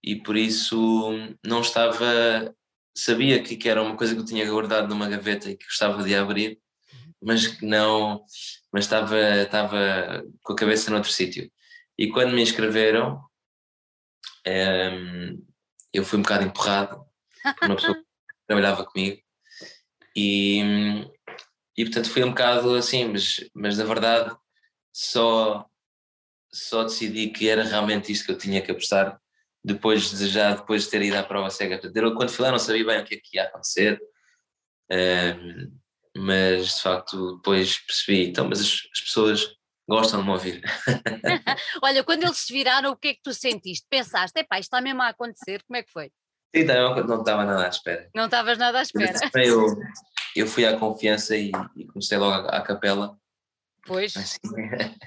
E 0.00 0.14
por 0.14 0.36
isso 0.36 1.10
não 1.44 1.62
estava, 1.62 2.54
sabia 2.96 3.42
que, 3.42 3.56
que 3.56 3.68
era 3.68 3.82
uma 3.82 3.96
coisa 3.96 4.14
que 4.14 4.20
eu 4.20 4.24
tinha 4.24 4.48
guardado 4.48 4.88
numa 4.88 5.08
gaveta 5.08 5.50
e 5.50 5.56
que 5.56 5.64
gostava 5.64 6.00
de 6.04 6.14
abrir, 6.14 6.60
mas 7.20 7.48
que 7.48 7.66
não, 7.66 8.24
mas 8.72 8.84
estava, 8.84 9.18
estava 9.18 10.24
com 10.44 10.52
a 10.52 10.56
cabeça 10.56 10.92
noutro 10.92 11.10
sítio. 11.10 11.50
E 11.98 12.08
quando 12.08 12.34
me 12.34 12.42
inscreveram, 12.42 13.20
um, 14.46 14.48
ehm, 14.48 15.38
eu 15.92 16.04
fui 16.04 16.20
um 16.20 16.22
bocado 16.22 16.44
empurrado 16.44 17.04
por 17.58 17.66
uma 17.66 17.74
pessoa 17.74 17.96
que 17.96 18.04
trabalhava 18.46 18.84
comigo 18.84 19.20
e, 20.16 21.06
e 21.76 21.84
portanto 21.84 22.10
foi 22.10 22.24
um 22.24 22.30
bocado 22.30 22.74
assim, 22.74 23.06
mas, 23.06 23.40
mas 23.54 23.78
na 23.78 23.84
verdade 23.84 24.36
só, 24.92 25.66
só 26.52 26.84
decidi 26.84 27.28
que 27.30 27.48
era 27.48 27.64
realmente 27.64 28.12
isto 28.12 28.26
que 28.26 28.32
eu 28.32 28.38
tinha 28.38 28.60
que 28.60 28.70
apostar 28.70 29.18
depois 29.64 30.10
de 30.10 30.28
já 30.28 30.54
depois 30.54 30.84
de 30.84 30.90
ter 30.90 31.02
ido 31.02 31.16
à 31.16 31.22
prova 31.22 31.48
cega. 31.50 31.80
Eu, 31.94 32.14
quando 32.14 32.30
fui 32.30 32.44
lá 32.44 32.50
não 32.50 32.58
sabia 32.58 32.84
bem 32.84 33.00
o 33.00 33.04
que 33.04 33.14
é 33.14 33.18
que 33.18 33.36
ia 33.36 33.44
acontecer, 33.44 34.00
um, 34.90 35.78
mas 36.16 36.76
de 36.76 36.82
facto 36.82 37.36
depois 37.36 37.78
percebi, 37.78 38.28
então, 38.28 38.48
mas 38.48 38.60
as, 38.60 38.88
as 38.92 39.00
pessoas 39.00 39.56
gostam 39.88 40.20
de 40.20 40.26
me 40.26 40.32
ouvir. 40.32 40.62
Olha, 41.82 42.04
quando 42.04 42.24
eles 42.24 42.38
se 42.38 42.52
viraram, 42.52 42.92
o 42.92 42.96
que 42.96 43.08
é 43.08 43.14
que 43.14 43.22
tu 43.22 43.32
sentiste? 43.32 43.86
Pensaste, 43.88 44.38
epá, 44.38 44.58
isto 44.58 44.68
está 44.68 44.80
mesmo 44.80 45.02
a 45.02 45.08
acontecer, 45.08 45.62
como 45.64 45.76
é 45.76 45.82
que 45.82 45.92
foi? 45.92 46.10
Sim, 46.54 46.64
não, 46.64 47.20
estava 47.20 47.44
nada 47.44 47.64
à 47.64 47.68
espera. 47.68 48.10
Não 48.14 48.26
estavas 48.26 48.58
nada 48.58 48.78
à 48.78 48.82
espera. 48.82 49.18
Eu, 49.34 49.66
eu 50.36 50.46
fui 50.46 50.66
à 50.66 50.76
confiança 50.76 51.36
e, 51.36 51.50
e 51.76 51.86
comecei 51.86 52.18
logo 52.18 52.46
à, 52.46 52.58
à 52.58 52.60
capela. 52.60 53.16
Pois. 53.86 54.16
Assim, 54.16 54.38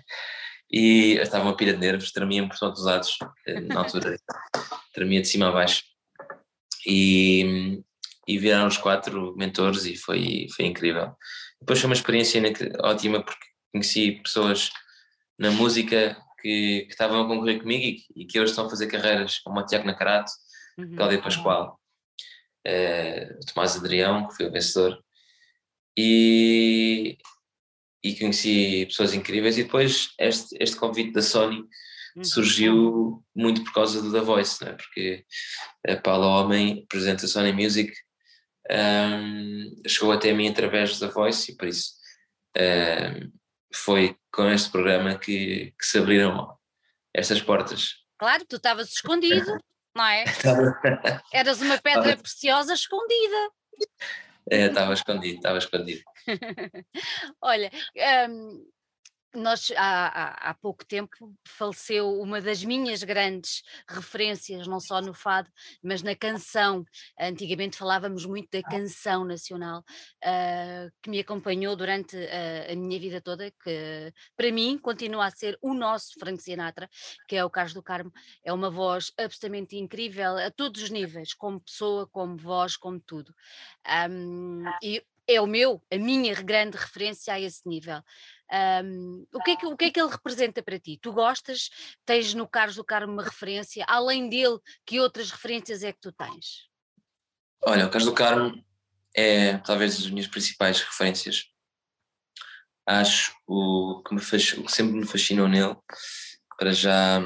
e 0.72 1.14
eu 1.18 1.24
estava 1.24 1.46
uma 1.46 1.56
pilha 1.56 1.74
de 1.74 1.80
nervos, 1.80 2.12
tremia 2.12 2.48
por 2.48 2.58
todos 2.58 2.80
os 2.80 2.86
lados, 2.86 3.18
eh, 3.48 3.62
na 3.62 3.80
altura, 3.80 4.18
tremia 4.94 5.22
de 5.22 5.28
cima 5.28 5.50
a 5.50 5.52
baixo. 5.52 5.84
E, 6.88 7.82
e 8.28 8.38
viraram 8.38 8.68
os 8.68 8.78
quatro 8.78 9.36
mentores 9.38 9.86
e 9.86 9.96
foi, 9.96 10.48
foi 10.56 10.66
incrível. 10.66 11.16
Depois 11.60 11.80
foi 11.80 11.90
uma 11.90 11.96
experiência 11.96 12.42
ótima 12.84 13.24
porque 13.24 13.46
conheci 13.72 14.14
pessoas 14.24 14.72
na 15.38 15.52
música 15.52 16.18
que, 16.42 16.82
que 16.82 16.92
estavam 16.92 17.22
a 17.22 17.28
concorrer 17.28 17.60
comigo 17.60 17.84
e, 17.84 18.22
e, 18.22 18.26
que 18.26 18.40
hoje 18.40 18.52
estão 18.52 18.68
a 18.68 18.70
fazer 18.70 18.88
carreiras, 18.88 19.40
como 19.40 19.60
o 19.60 19.66
Tiago 19.66 19.86
Nacarato, 19.86 20.32
uhum. 20.78 20.96
Cláudia 20.96 21.22
Pascoal, 21.22 21.80
uh, 22.68 23.46
Tomás 23.54 23.76
Adrião, 23.76 24.28
que 24.28 24.36
foi 24.36 24.48
o 24.48 24.52
vencedor, 24.52 25.04
e, 25.98 27.18
e 28.04 28.16
conheci 28.18 28.86
pessoas 28.88 29.14
incríveis. 29.14 29.58
E 29.58 29.64
depois 29.64 30.14
este, 30.20 30.56
este 30.60 30.76
convite 30.76 31.14
da 31.14 31.22
Sony 31.22 31.64
uhum. 32.16 32.24
surgiu 32.24 33.24
muito 33.36 33.64
por 33.64 33.74
causa 33.74 34.02
do 34.02 34.12
The 34.12 34.22
Voice, 34.22 34.64
é? 34.64 34.74
porque 34.74 35.26
a 35.88 35.96
Paula 35.98 36.28
Homem, 36.28 36.86
presidente 36.88 37.24
da 37.24 37.28
Sony 37.28 37.52
Music, 37.52 37.94
um, 38.70 39.82
chegou 39.88 40.12
até 40.12 40.34
mim 40.34 40.48
através 40.48 40.98
da 41.00 41.08
Voice 41.08 41.52
e 41.52 41.56
por 41.56 41.68
isso 41.68 41.94
um, 42.58 43.32
foi 43.74 44.16
com 44.32 44.50
este 44.50 44.72
programa 44.72 45.18
que, 45.18 45.74
que 45.78 45.86
se 45.86 45.98
abriram 45.98 46.58
estas 47.14 47.42
portas. 47.42 47.96
Claro, 48.18 48.46
tu 48.48 48.56
estavas 48.56 48.92
escondido, 48.92 49.58
não 49.96 50.06
é? 50.06 50.26
Eras 51.34 51.62
uma 51.62 51.78
pedra 51.78 52.18
preciosa 52.18 52.74
escondida. 52.74 53.52
É, 54.52 54.66
estava 54.68 54.94
escondido, 54.94 55.38
estava 55.38 55.58
escondido. 55.58 56.04
Olha, 57.42 57.72
um, 58.30 58.66
nós 59.38 59.72
há, 59.76 60.50
há, 60.50 60.54
pouco 60.54 60.86
tempo 60.86 61.34
faleceu 61.46 62.20
uma 62.20 62.42
das 62.42 62.64
minhas 62.64 63.04
grandes 63.04 63.64
referências, 63.88 64.68
não 64.68 64.80
só 64.80 65.02
no 65.02 65.14
fado, 65.14 65.50
mas 65.84 66.02
na 66.02 66.16
canção. 66.16 66.86
Antigamente 67.20 67.78
falávamos 67.78 68.26
muito 68.26 68.50
da 68.52 68.62
canção 68.62 69.24
nacional, 69.26 69.80
uh, 69.80 70.92
que 71.02 71.10
me 71.10 71.20
acompanhou 71.20 71.76
durante 71.76 72.16
a, 72.16 72.72
a, 72.72 72.76
minha 72.76 73.00
vida 73.00 73.22
toda, 73.22 73.52
que 73.64 74.14
para 74.36 74.52
mim 74.52 74.78
continua 74.78 75.26
a 75.26 75.32
ser 75.32 75.58
o 75.62 75.74
nosso 75.74 76.14
Frank 76.20 76.42
Sinatra, 76.42 76.90
que 77.28 77.36
é 77.36 77.44
o 77.44 77.50
Carlos 77.50 77.74
do 77.74 77.84
Carmo. 77.84 78.12
É 78.44 78.52
uma 78.54 78.70
voz 78.70 79.12
absolutamente 79.18 79.78
incrível 79.78 80.38
a 80.38 80.52
todos 80.52 80.82
os 80.84 80.90
níveis, 80.90 81.34
como 81.34 81.60
pessoa, 81.60 82.08
como 82.08 82.38
voz, 82.38 82.76
como 82.78 83.00
tudo. 83.00 83.34
Um, 84.10 84.64
e 84.82 85.04
é 85.28 85.42
o 85.42 85.48
meu, 85.48 85.82
a 85.92 85.98
minha 85.98 86.34
grande 86.36 86.78
referência 86.78 87.34
a 87.34 87.40
esse 87.40 87.68
nível. 87.68 88.02
Um, 88.52 89.26
o, 89.34 89.40
que 89.40 89.52
é 89.52 89.56
que, 89.56 89.66
o 89.66 89.78
que 89.78 89.86
é 89.86 89.92
que 89.92 90.00
ele 90.00 90.12
representa 90.12 90.62
para 90.62 90.80
ti? 90.80 91.00
Tu 91.02 91.12
gostas? 91.12 91.70
Tens 92.06 92.34
no 92.34 92.48
Carlos 92.48 92.76
do 92.76 92.84
Carmo 92.84 93.14
uma 93.14 93.24
referência? 93.24 93.86
Além 93.88 94.30
dele, 94.30 94.60
que 94.86 95.00
outras 95.00 95.32
referências 95.32 95.84
é 95.84 95.92
que 95.92 96.00
tu 96.00 96.12
tens? 96.12 96.70
Olha, 97.64 97.88
o 97.88 97.90
Carlos 97.90 98.06
do 98.06 98.14
Carmo 98.14 98.64
é 99.16 99.58
talvez 99.60 99.96
as 99.98 100.10
minhas 100.10 100.28
principais 100.28 100.82
referências. 100.82 101.46
Acho 102.86 103.34
o 103.48 104.04
que, 104.06 104.14
me 104.14 104.22
faz, 104.22 104.54
o 104.54 104.64
que 104.64 104.72
sempre 104.72 104.94
me 104.94 105.08
fascinou 105.08 105.48
nele, 105.48 105.76
para 106.58 106.72
já, 106.72 107.20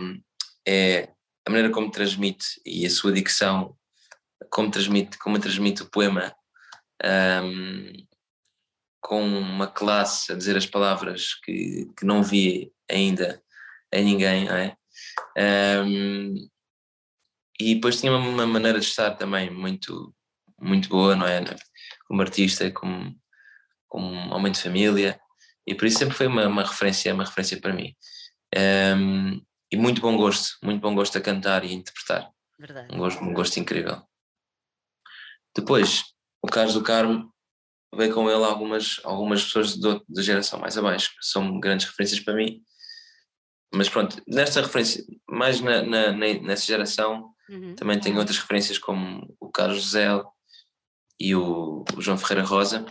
é 0.65 1.09
a 1.45 1.49
maneira 1.49 1.71
como 1.73 1.91
transmite 1.91 2.61
e 2.65 2.85
a 2.85 2.89
sua 2.89 3.11
dicção, 3.11 3.75
como 4.49 4.71
transmite, 4.71 5.17
como 5.17 5.39
transmite 5.39 5.81
o 5.81 5.89
poema. 5.89 6.33
Um, 7.03 7.91
com 9.01 9.23
uma 9.23 9.67
classe 9.67 10.31
a 10.31 10.35
dizer 10.35 10.57
as 10.57 10.65
palavras 10.65 11.35
que, 11.43 11.87
que 11.97 12.05
não 12.05 12.21
vi 12.21 12.71
ainda 12.89 13.41
em 13.93 14.03
ninguém, 14.03 14.45
não 14.45 14.55
é? 14.55 14.75
Um, 15.85 16.35
e 17.59 17.75
depois 17.75 17.99
tinha 17.99 18.11
uma 18.11 18.45
maneira 18.45 18.79
de 18.79 18.85
estar 18.85 19.11
também 19.11 19.49
muito, 19.49 20.13
muito 20.59 20.89
boa, 20.89 21.15
não 21.15 21.27
é? 21.27 21.43
Como 22.07 22.21
artista, 22.21 22.71
como, 22.71 23.15
como 23.87 24.33
homem 24.33 24.51
de 24.51 24.61
família, 24.61 25.19
e 25.67 25.75
por 25.75 25.85
isso 25.85 25.99
sempre 25.99 26.15
foi 26.15 26.27
uma, 26.27 26.47
uma 26.47 26.63
referência, 26.63 27.13
uma 27.13 27.25
referência 27.25 27.59
para 27.59 27.73
mim. 27.73 27.95
Um, 28.55 29.41
e 29.71 29.77
muito 29.77 30.01
bom 30.01 30.17
gosto, 30.17 30.57
muito 30.63 30.81
bom 30.81 30.95
gosto 30.95 31.17
a 31.17 31.21
cantar 31.21 31.63
e 31.63 31.69
a 31.69 31.73
interpretar. 31.73 32.31
Verdade. 32.57 32.93
Um 32.93 32.97
gosto, 32.97 33.23
um 33.23 33.33
gosto 33.33 33.59
incrível. 33.59 34.01
Depois, 35.55 36.03
o 36.41 36.47
Carlos 36.47 36.73
do 36.73 36.83
Carmo 36.83 37.33
veio 37.95 38.13
com 38.13 38.29
ele 38.29 38.43
algumas, 38.43 38.99
algumas 39.03 39.43
pessoas 39.43 39.77
da 39.77 40.21
geração 40.21 40.59
mais 40.59 40.77
abaixo, 40.77 41.11
que 41.11 41.25
são 41.25 41.59
grandes 41.59 41.87
referências 41.87 42.19
para 42.19 42.35
mim. 42.35 42.63
Mas 43.73 43.89
pronto, 43.89 44.21
nesta 44.27 44.61
referência, 44.61 45.03
mais 45.27 45.61
na, 45.61 45.83
na, 45.83 46.11
nessa 46.11 46.65
geração, 46.65 47.33
uhum. 47.49 47.75
também 47.75 47.99
tenho 47.99 48.17
outras 48.17 48.37
referências 48.37 48.77
como 48.77 49.35
o 49.39 49.49
Carlos 49.49 49.83
José 49.83 50.07
e 51.19 51.35
o, 51.35 51.83
o 51.95 52.01
João 52.01 52.17
Ferreira 52.17 52.43
Rosa, 52.43 52.85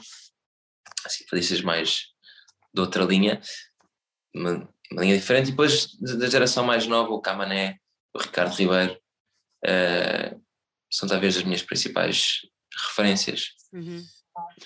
assim, 1.04 1.24
referências 1.24 1.62
mais 1.62 2.06
de 2.72 2.80
outra 2.80 3.04
linha, 3.04 3.40
uma, 4.34 4.68
uma, 4.92 5.02
linha 5.02 5.18
diferente. 5.18 5.48
E 5.48 5.50
depois 5.50 5.96
da 6.00 6.28
geração 6.28 6.64
mais 6.64 6.86
nova, 6.86 7.10
o 7.10 7.20
Camané, 7.20 7.78
o 8.14 8.20
Ricardo 8.20 8.54
Ribeiro, 8.54 9.00
uh, 9.64 10.44
são 10.90 11.08
talvez 11.08 11.36
as 11.36 11.42
minhas 11.42 11.62
principais 11.62 12.42
referências. 12.72 13.54
Uhum. 13.72 14.04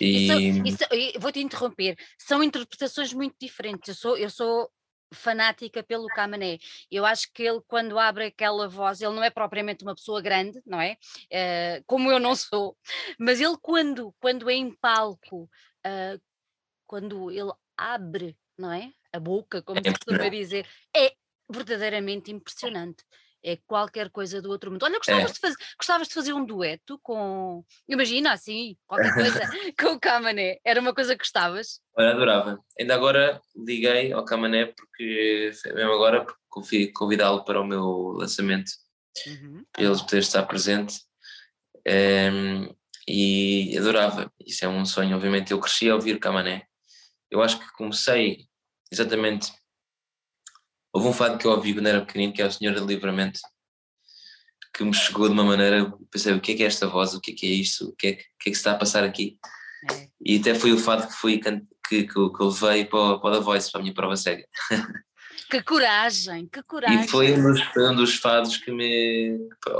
E... 0.00 1.18
Vou-te 1.18 1.40
interromper, 1.40 1.96
são 2.18 2.42
interpretações 2.42 3.12
muito 3.12 3.36
diferentes. 3.40 3.88
Eu 3.88 3.94
sou, 3.94 4.16
eu 4.16 4.30
sou 4.30 4.70
fanática 5.12 5.82
pelo 5.82 6.06
Camané. 6.08 6.58
Eu 6.90 7.04
acho 7.04 7.32
que 7.32 7.42
ele, 7.42 7.60
quando 7.66 7.98
abre 7.98 8.26
aquela 8.26 8.68
voz, 8.68 9.00
ele 9.00 9.14
não 9.14 9.22
é 9.22 9.30
propriamente 9.30 9.84
uma 9.84 9.94
pessoa 9.94 10.20
grande, 10.20 10.60
não 10.66 10.80
é? 10.80 10.96
Uh, 11.24 11.84
como 11.86 12.10
eu 12.10 12.18
não 12.18 12.34
sou, 12.34 12.76
mas 13.18 13.40
ele, 13.40 13.56
quando, 13.60 14.14
quando 14.18 14.48
é 14.50 14.54
em 14.54 14.74
palco, 14.74 15.44
uh, 15.86 16.20
quando 16.86 17.30
ele 17.30 17.52
abre, 17.76 18.36
não 18.58 18.72
é? 18.72 18.92
A 19.12 19.20
boca, 19.20 19.62
como 19.62 19.80
é 19.80 19.92
costuma 19.92 20.28
dizer, 20.28 20.66
é 20.96 21.12
verdadeiramente 21.50 22.30
impressionante 22.30 23.04
é 23.44 23.56
qualquer 23.66 24.10
coisa 24.10 24.40
do 24.40 24.50
outro 24.50 24.70
mundo. 24.70 24.82
Olha, 24.84 24.98
gostavas, 24.98 25.30
é. 25.30 25.34
de, 25.34 25.38
fazer, 25.40 25.56
gostavas 25.78 26.08
de 26.08 26.14
fazer 26.14 26.32
um 26.32 26.44
dueto 26.44 26.98
com. 27.02 27.64
Imagina 27.88 28.32
assim, 28.32 28.76
qualquer 28.86 29.12
coisa 29.14 29.40
com 29.78 29.94
o 29.94 30.00
Camané. 30.00 30.58
Era 30.64 30.80
uma 30.80 30.94
coisa 30.94 31.14
que 31.14 31.20
gostavas? 31.20 31.80
Olha, 31.96 32.10
adorava. 32.10 32.58
Ainda 32.78 32.94
agora 32.94 33.40
liguei 33.56 34.12
ao 34.12 34.24
Camané 34.24 34.66
porque, 34.66 35.50
mesmo 35.74 35.92
agora, 35.92 36.26
fui 36.64 36.92
convidá-lo 36.92 37.44
para 37.44 37.60
o 37.60 37.66
meu 37.66 38.12
lançamento, 38.16 38.70
uhum. 39.26 39.64
para 39.72 39.84
ele 39.84 39.98
poder 39.98 40.18
estar 40.18 40.42
presente. 40.44 41.00
Um, 41.86 42.64
ehm, 42.64 42.76
e 43.06 43.76
adorava. 43.76 44.32
Isso 44.38 44.64
é 44.64 44.68
um 44.68 44.84
sonho, 44.84 45.16
obviamente. 45.16 45.50
Eu 45.50 45.58
cresci 45.58 45.90
a 45.90 45.94
ouvir 45.94 46.20
Camané. 46.20 46.62
Eu 47.30 47.42
acho 47.42 47.58
que 47.58 47.72
comecei 47.72 48.46
exatamente 48.92 49.52
Houve 50.92 51.08
um 51.08 51.12
fado 51.12 51.38
que 51.38 51.46
eu 51.46 51.52
ouvi 51.52 51.72
quando 51.72 51.86
era 51.86 52.04
pequenino, 52.04 52.32
que 52.32 52.42
é 52.42 52.46
o 52.46 52.52
Senhor 52.52 52.74
do 52.74 52.86
Livramento, 52.86 53.40
que 54.74 54.84
me 54.84 54.94
chegou 54.94 55.26
de 55.26 55.32
uma 55.32 55.44
maneira, 55.44 55.92
pensei, 56.10 56.32
o 56.34 56.40
que 56.40 56.52
é 56.52 56.54
que 56.56 56.62
é 56.62 56.66
esta 56.66 56.86
voz, 56.86 57.14
o 57.14 57.20
que 57.20 57.32
é 57.32 57.34
que 57.34 57.46
é 57.46 57.50
isto, 57.50 57.88
o 57.88 57.96
que 57.96 58.06
é 58.08 58.12
que, 58.12 58.22
o 58.22 58.38
que, 58.40 58.50
é 58.50 58.52
que 58.52 58.54
se 58.54 58.60
está 58.60 58.72
a 58.72 58.78
passar 58.78 59.04
aqui? 59.04 59.38
É. 59.90 60.08
E 60.20 60.38
até 60.38 60.54
foi 60.54 60.72
o 60.72 60.78
fado 60.78 61.06
que, 61.06 61.14
fui, 61.14 61.38
que, 61.38 61.60
que, 61.88 62.04
que 62.04 62.18
eu 62.18 62.48
levei 62.48 62.84
para, 62.84 63.18
para 63.18 63.36
a 63.36 63.40
Voice, 63.40 63.70
para 63.70 63.80
a 63.80 63.82
minha 63.82 63.94
prova 63.94 64.16
cega. 64.16 64.44
Que 65.50 65.62
coragem, 65.62 66.46
que 66.46 66.62
coragem! 66.64 67.04
E 67.04 67.08
foi 67.08 67.32
um 67.32 67.42
dos, 67.42 67.60
um 67.76 67.94
dos 67.94 68.14
fados 68.16 68.56
que 68.56 68.70
me 68.70 69.38
que, 69.62 69.70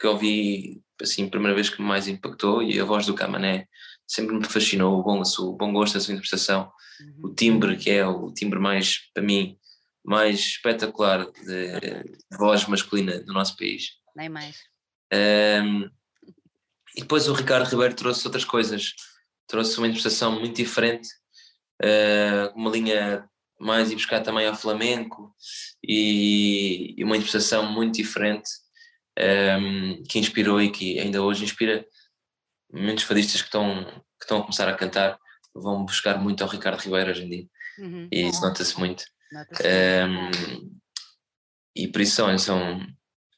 que 0.00 0.06
ouvi, 0.06 0.82
assim, 1.00 1.26
a 1.26 1.30
primeira 1.30 1.54
vez 1.54 1.68
que 1.68 1.80
me 1.80 1.88
mais 1.88 2.08
impactou, 2.08 2.62
e 2.62 2.80
a 2.80 2.84
voz 2.84 3.06
do 3.06 3.14
Camané 3.14 3.68
sempre 4.06 4.36
me 4.36 4.44
fascinou 4.44 4.98
o 4.98 5.02
bom, 5.02 5.22
o 5.22 5.52
bom 5.52 5.72
gosto 5.72 5.94
da 5.94 6.00
sua 6.00 6.12
interpretação, 6.12 6.70
uhum. 7.00 7.30
o 7.30 7.34
timbre, 7.34 7.76
que 7.76 7.90
é 7.90 8.06
o 8.06 8.32
timbre 8.32 8.58
mais, 8.58 9.10
para 9.12 9.22
mim, 9.22 9.56
mais 10.04 10.38
espetacular 10.38 11.26
de, 11.32 11.80
de 11.80 12.36
voz 12.36 12.66
masculina 12.66 13.20
do 13.20 13.32
nosso 13.32 13.56
país. 13.56 13.92
Nem 14.14 14.28
mais. 14.28 14.58
Um, 15.12 15.88
e 16.96 17.00
depois 17.00 17.28
o 17.28 17.32
Ricardo 17.32 17.68
Ribeiro 17.68 17.94
trouxe 17.94 18.26
outras 18.26 18.44
coisas, 18.44 18.92
trouxe 19.46 19.78
uma 19.78 19.86
interpretação 19.86 20.38
muito 20.38 20.56
diferente, 20.56 21.08
uh, 21.82 22.52
uma 22.54 22.70
linha 22.70 23.28
mais 23.58 23.90
ir 23.90 23.94
buscar 23.94 24.20
também 24.20 24.46
ao 24.46 24.54
flamenco 24.54 25.34
e, 25.82 26.94
e 26.98 27.04
uma 27.04 27.16
interpretação 27.16 27.64
muito 27.72 27.94
diferente 27.94 28.50
um, 29.18 30.02
que 30.08 30.18
inspirou 30.18 30.60
e 30.60 30.70
que 30.70 30.98
ainda 30.98 31.22
hoje 31.22 31.44
inspira 31.44 31.86
muitos 32.72 33.04
fadistas 33.04 33.40
que 33.40 33.48
estão, 33.48 33.84
que 34.18 34.24
estão 34.24 34.38
a 34.38 34.42
começar 34.42 34.68
a 34.68 34.74
cantar 34.74 35.18
vão 35.54 35.84
buscar 35.84 36.18
muito 36.18 36.42
ao 36.42 36.50
Ricardo 36.50 36.80
Ribeiro 36.80 37.10
hoje 37.10 37.24
em 37.24 37.28
dia 37.28 37.46
uhum. 37.78 38.08
e 38.10 38.28
isso 38.28 38.40
nota-se 38.40 38.78
muito 38.78 39.04
um, 39.34 40.80
e 41.76 41.88
por 41.88 42.00
isso 42.00 42.16
são, 42.16 42.38
são 42.38 42.86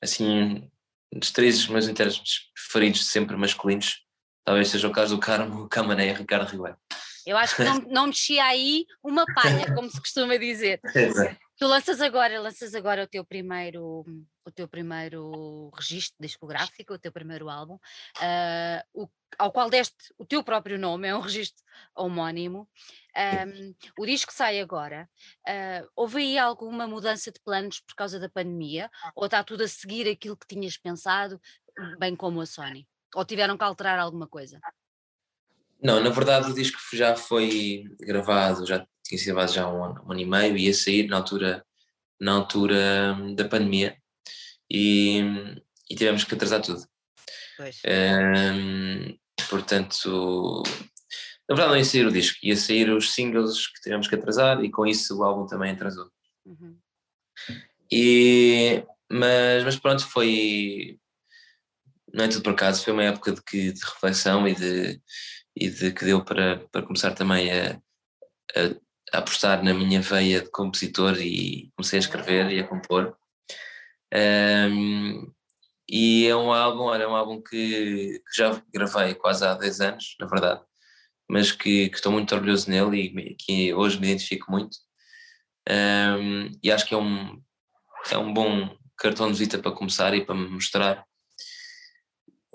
assim 0.03 0.71
dos 1.13 1.31
três 1.31 1.67
meus 1.67 1.89
intérpretes 1.89 2.51
preferidos 2.55 3.07
sempre 3.07 3.37
masculinos 3.37 4.07
talvez 4.47 4.69
seja 4.69 4.87
o 4.87 4.93
caso 4.93 5.17
do 5.17 5.21
Carmo 5.21 5.69
Camané 5.69 6.09
e 6.09 6.13
Ricardo 6.13 6.49
Ribeiro. 6.49 6.79
Eu 7.27 7.37
acho 7.37 7.57
que 7.57 7.65
não, 7.65 7.79
não 7.91 8.07
mexia 8.07 8.45
aí 8.45 8.87
uma 9.03 9.25
palha, 9.35 9.75
como 9.75 9.91
se 9.91 10.01
costuma 10.01 10.37
dizer. 10.37 10.81
Tu 11.59 11.67
lanças 11.67 12.01
agora, 12.01 12.39
lanças 12.41 12.75
agora 12.75 13.03
o 13.03 13.09
teu 13.09 13.25
primeiro, 13.25 14.05
o 14.47 14.51
teu 14.53 14.69
primeiro 14.69 15.71
registro 15.75 16.17
discográfico, 16.21 16.95
o 16.95 16.99
teu 16.99 17.11
primeiro 17.11 17.51
álbum, 17.51 17.75
uh, 17.75 18.83
o, 18.95 19.09
ao 19.37 19.51
qual 19.51 19.69
deste 19.69 20.15
o 20.17 20.25
teu 20.25 20.43
próprio 20.45 20.79
nome, 20.79 21.09
é 21.09 21.17
um 21.17 21.21
registro 21.21 21.65
homónimo. 21.95 22.69
Um, 23.17 23.75
o 23.99 24.07
disco 24.07 24.33
sai 24.33 24.61
agora. 24.61 25.09
Uh, 25.47 25.89
houve 25.97 26.19
aí 26.19 26.39
alguma 26.39 26.87
mudança 26.87 27.33
de 27.33 27.41
planos 27.41 27.81
por 27.81 27.97
causa 27.97 28.21
da 28.21 28.29
pandemia? 28.29 28.89
Ou 29.17 29.25
está 29.27 29.43
tudo 29.43 29.65
a 29.65 29.69
seguir 29.69 30.09
aquilo 30.09 30.37
que 30.37 30.47
tinhas 30.47 30.77
pensado, 30.77 31.41
bem 31.99 32.15
como 32.15 32.41
a 32.41 32.47
Sony? 32.47 32.87
Ou 33.15 33.25
tiveram 33.25 33.59
que 33.59 33.65
alterar 33.65 33.99
alguma 33.99 34.29
coisa? 34.29 34.61
Não, 35.83 36.01
na 36.01 36.11
verdade 36.11 36.51
o 36.51 36.55
disco 36.55 36.79
já 36.93 37.17
foi 37.17 37.85
gravado, 38.01 38.65
já 38.65 38.87
tinha 39.03 39.19
sido 39.19 39.35
gravado 39.35 39.53
já 39.53 39.65
há 39.65 39.73
um 39.73 39.85
ano, 39.85 40.05
um 40.07 40.13
ano 40.13 40.21
e 40.21 40.25
meio, 40.25 40.57
ia 40.57 40.73
sair 40.73 41.07
na 41.09 41.17
altura, 41.17 41.65
na 42.21 42.33
altura 42.33 43.17
hum, 43.19 43.35
da 43.35 43.47
pandemia 43.47 43.97
e, 44.71 45.21
e 45.89 45.95
tivemos 45.95 46.25
que 46.25 46.35
atrasar 46.35 46.63
tudo. 46.63 46.83
Um, 47.87 49.19
portanto, 49.49 50.63
na 51.49 51.55
verdade 51.55 51.71
não 51.71 51.79
ia 51.79 51.85
sair 51.85 52.07
o 52.07 52.13
disco, 52.13 52.39
ia 52.43 52.57
sair 52.57 52.91
os 52.91 53.15
singles 53.15 53.67
que 53.69 53.81
tivemos 53.81 54.09
que 54.09 54.15
atrasar 54.15 54.63
e 54.63 54.71
com 54.71 54.87
isso 54.87 55.19
o 55.19 55.25
álbum 55.25 55.47
também 55.47 55.73
atrasou. 55.73 56.11
Uhum. 56.45 56.77
E, 57.91 58.83
mas, 59.11 59.65
mas 59.65 59.77
pronto, 59.77 60.07
foi. 60.07 60.99
Não 62.13 62.25
é 62.25 62.29
tudo 62.29 62.43
por 62.43 62.53
acaso, 62.53 62.83
foi 62.83 62.93
uma 62.93 63.05
época 63.05 63.33
de, 63.33 63.73
de 63.73 63.81
reflexão 63.85 64.49
e 64.49 64.55
de, 64.55 65.01
e 65.55 65.69
de 65.69 65.93
que 65.93 66.05
deu 66.05 66.25
para, 66.25 66.67
para 66.71 66.83
começar 66.83 67.13
também 67.13 67.51
a, 67.51 67.81
a, 68.55 69.17
a, 69.17 69.19
apostar 69.19 69.63
na 69.63 69.75
minha 69.75 70.01
veia 70.01 70.41
de 70.41 70.51
compositor 70.51 71.21
e 71.21 71.71
comecei 71.77 71.99
a 71.99 72.01
escrever 72.01 72.51
e 72.51 72.61
a 72.61 72.67
compor. 72.67 73.17
Um, 74.15 75.33
e 75.89 76.27
é 76.27 76.35
um 76.35 76.53
álbum, 76.53 76.85
olha, 76.85 77.05
é 77.05 77.09
um 77.09 77.15
álbum 77.15 77.41
que, 77.41 78.21
que, 78.21 78.37
já 78.37 78.61
gravei 78.73 79.15
quase 79.15 79.45
há 79.45 79.55
10 79.55 79.81
anos, 79.81 80.17
na 80.21 80.27
verdade, 80.27 80.61
mas 81.29 81.53
que, 81.53 81.89
que 81.89 81.97
estou 81.97 82.13
muito 82.13 82.35
orgulhoso 82.35 82.71
nele 82.71 83.01
e 83.01 83.35
que 83.35 83.75
hoje 83.75 84.01
me 84.01 84.09
identifico 84.09 84.51
muito. 84.51 84.77
Um, 85.69 86.51
e 86.63 86.71
acho 86.71 86.87
que 86.87 86.95
é 86.95 86.99
um, 86.99 87.41
é 88.11 88.19
um 88.19 88.33
bom 88.33 88.77
cartão 88.97 89.27
de 89.27 89.39
visita 89.39 89.59
para 89.59 89.73
começar 89.73 90.15
e 90.15 90.25
para 90.25 90.35
me 90.35 90.49
mostrar 90.49 91.05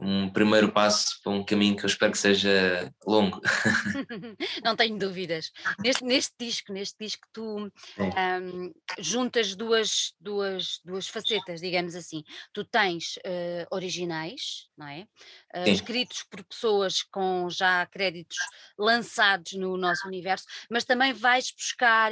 um 0.01 0.27
primeiro 0.29 0.71
passo 0.71 1.21
para 1.23 1.31
um 1.31 1.45
caminho 1.45 1.77
que 1.77 1.85
eu 1.85 1.87
espero 1.87 2.11
que 2.11 2.17
seja 2.17 2.91
longo. 3.05 3.39
Não 4.63 4.75
tenho 4.75 4.97
dúvidas. 4.97 5.51
Neste, 5.79 6.03
neste 6.03 6.33
disco, 6.39 6.73
neste 6.73 6.95
disco 6.99 7.27
tu 7.31 7.71
um, 7.99 8.73
juntas 8.97 9.55
duas, 9.55 10.13
duas, 10.19 10.79
duas 10.83 11.07
facetas, 11.07 11.61
digamos 11.61 11.95
assim. 11.95 12.23
Tu 12.51 12.65
tens 12.65 13.17
uh, 13.17 13.67
originais, 13.69 14.67
não 14.75 14.87
é? 14.87 15.07
Uh, 15.55 15.69
escritos 15.69 16.23
por 16.23 16.43
pessoas 16.45 17.03
com 17.03 17.47
já 17.49 17.85
créditos 17.85 18.37
lançados 18.77 19.53
no 19.53 19.77
nosso 19.77 20.07
universo, 20.07 20.45
mas 20.67 20.83
também 20.83 21.13
vais 21.13 21.51
buscar 21.51 22.11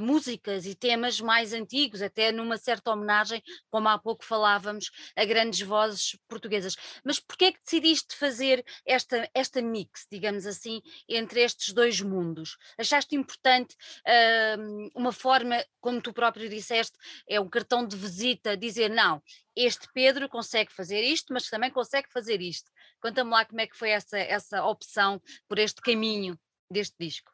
músicas 0.00 0.66
e 0.66 0.74
temas 0.74 1.20
mais 1.20 1.52
antigos, 1.52 2.02
até 2.02 2.32
numa 2.32 2.56
certa 2.56 2.90
homenagem, 2.90 3.42
como 3.70 3.88
há 3.88 3.98
pouco 3.98 4.24
falávamos, 4.24 4.90
a 5.16 5.24
grandes 5.24 5.60
vozes 5.60 6.16
portuguesas. 6.28 6.76
Mas 7.04 7.20
porquê 7.20 7.46
é 7.46 7.52
que 7.52 7.62
decidiste 7.62 8.16
fazer 8.16 8.64
esta, 8.84 9.28
esta 9.34 9.62
mix, 9.62 10.06
digamos 10.10 10.46
assim, 10.46 10.82
entre 11.08 11.40
estes 11.40 11.72
dois 11.72 12.00
mundos? 12.00 12.56
Achaste 12.78 13.14
importante 13.14 13.74
uh, 14.06 14.90
uma 14.94 15.12
forma, 15.12 15.64
como 15.80 16.00
tu 16.00 16.12
próprio 16.12 16.48
disseste, 16.48 16.96
é 17.28 17.40
um 17.40 17.48
cartão 17.48 17.86
de 17.86 17.96
visita, 17.96 18.56
dizer 18.56 18.90
não, 18.90 19.22
este 19.54 19.86
Pedro 19.92 20.28
consegue 20.28 20.72
fazer 20.72 21.02
isto, 21.02 21.32
mas 21.32 21.48
também 21.48 21.70
consegue 21.70 22.08
fazer 22.10 22.40
isto. 22.40 22.70
Conta-me 23.00 23.30
lá 23.30 23.44
como 23.44 23.60
é 23.60 23.66
que 23.66 23.76
foi 23.76 23.90
essa, 23.90 24.18
essa 24.18 24.64
opção 24.64 25.22
por 25.48 25.58
este 25.58 25.80
caminho 25.80 26.38
deste 26.70 26.96
disco. 26.98 27.32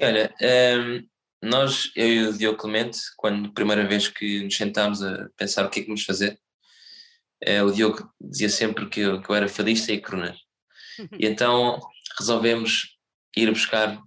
Olha, 0.00 0.34
um, 0.40 1.06
nós, 1.42 1.90
eu 1.96 2.08
e 2.08 2.26
o 2.26 2.32
Diogo 2.36 2.58
Clemente, 2.58 2.98
quando 3.16 3.52
primeira 3.52 3.86
vez 3.86 4.08
que 4.08 4.44
nos 4.44 4.56
sentámos 4.56 5.02
a 5.02 5.28
pensar 5.36 5.64
o 5.64 5.70
que 5.70 5.80
é 5.80 5.82
que 5.82 5.88
vamos 5.88 6.04
fazer, 6.04 6.38
é, 7.42 7.62
o 7.62 7.70
Diogo 7.70 8.12
dizia 8.20 8.50
sempre 8.50 8.86
que 8.88 9.00
eu, 9.00 9.22
que 9.22 9.30
eu 9.30 9.34
era 9.34 9.48
fadista 9.48 9.92
e 9.92 10.00
crooner. 10.00 10.36
E 11.18 11.26
então 11.26 11.80
resolvemos 12.18 12.98
ir 13.34 13.50
buscar 13.50 13.98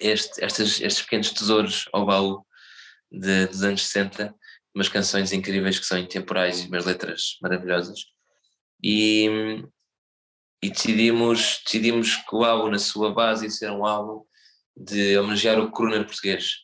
este, 0.00 0.42
estes, 0.42 0.80
estes 0.80 1.02
pequenos 1.02 1.30
tesouros 1.30 1.88
ao 1.92 2.06
baú 2.06 2.46
de, 3.10 3.46
dos 3.46 3.62
anos 3.62 3.86
60, 3.86 4.34
umas 4.74 4.88
canções 4.88 5.32
incríveis 5.32 5.78
que 5.78 5.86
são 5.86 5.98
intemporais 5.98 6.60
e 6.60 6.68
umas 6.68 6.86
letras 6.86 7.36
maravilhosas. 7.42 8.06
E, 8.82 9.28
e 10.62 10.70
decidimos, 10.70 11.60
decidimos 11.64 12.16
que 12.16 12.34
o 12.34 12.44
álbum, 12.44 12.70
na 12.70 12.78
sua 12.78 13.12
base, 13.12 13.44
ia 13.44 13.50
ser 13.50 13.70
um 13.70 13.84
álbum 13.84 14.24
de 14.76 15.16
homenagear 15.18 15.58
o 15.58 15.70
crooner 15.70 16.04
português, 16.04 16.58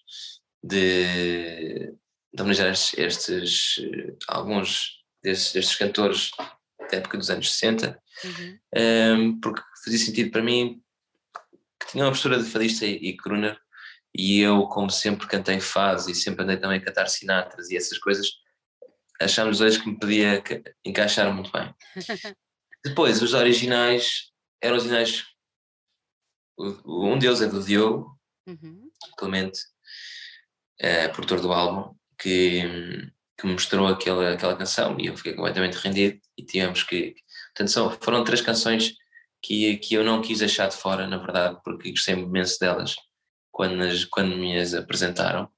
de, 0.63 1.93
de 2.33 2.43
homenagear 2.43 2.71
estes, 2.71 2.99
estes, 2.99 3.81
alguns 4.29 5.01
destes, 5.23 5.53
destes 5.53 5.77
cantores 5.77 6.31
da 6.91 6.99
época 6.99 7.19
dos 7.19 7.31
anos 7.31 7.53
60, 7.53 8.01
uhum. 8.25 8.59
um, 8.77 9.41
porque 9.41 9.63
fazia 9.85 9.99
sentido 9.99 10.31
para 10.31 10.43
mim 10.43 10.83
que 11.79 11.93
tinha 11.93 12.05
uma 12.05 12.11
postura 12.11 12.43
de 12.43 12.49
fadista 12.49 12.85
e, 12.85 12.97
e 12.97 13.17
crooner, 13.17 13.59
e 14.15 14.41
eu, 14.41 14.67
como 14.67 14.91
sempre 14.91 15.27
cantei 15.27 15.61
faz 15.61 16.09
e 16.09 16.15
sempre 16.15 16.43
andei 16.43 16.57
também 16.57 16.79
a 16.79 16.85
cantar 16.85 17.09
sinatras 17.09 17.71
e 17.71 17.77
essas 17.77 17.97
coisas, 17.99 18.29
achámos 19.21 19.59
dois 19.59 19.79
que 19.79 19.89
me 19.89 19.99
podia 19.99 20.43
encaixar 20.85 21.33
muito 21.33 21.51
bem. 21.53 21.73
Depois, 22.85 23.23
os 23.23 23.35
originais 23.35 24.31
eram 24.61 24.77
originais 24.77 25.25
um 26.85 27.19
deles 27.19 27.41
é 27.41 27.47
do 27.47 27.63
Diogo 27.63 28.19
uhum. 28.47 28.91
Clemente, 29.17 29.61
é, 30.79 31.09
produtor 31.09 31.41
do 31.41 31.53
álbum, 31.53 31.95
que, 32.19 32.63
que 33.39 33.47
mostrou 33.47 33.87
aquela, 33.87 34.33
aquela 34.33 34.57
canção 34.57 34.99
e 34.99 35.07
eu 35.07 35.17
fiquei 35.17 35.35
completamente 35.35 35.75
rendido 35.75 36.19
e 36.37 36.45
tivemos 36.45 36.83
que. 36.83 37.15
Portanto, 37.49 37.71
são, 37.71 37.91
foram 38.01 38.25
três 38.25 38.41
canções 38.41 38.95
que, 39.43 39.77
que 39.79 39.95
eu 39.95 40.05
não 40.05 40.23
quis 40.23 40.39
deixar 40.39 40.69
de 40.69 40.77
fora, 40.77 41.07
na 41.07 41.17
verdade, 41.19 41.59
porque 41.65 41.91
gostei 41.91 42.15
imenso 42.15 42.59
delas 42.61 42.95
quando, 43.51 43.83
as, 43.83 44.05
quando 44.05 44.37
me 44.37 44.59
as 44.59 44.75
apresentaram. 44.75 45.51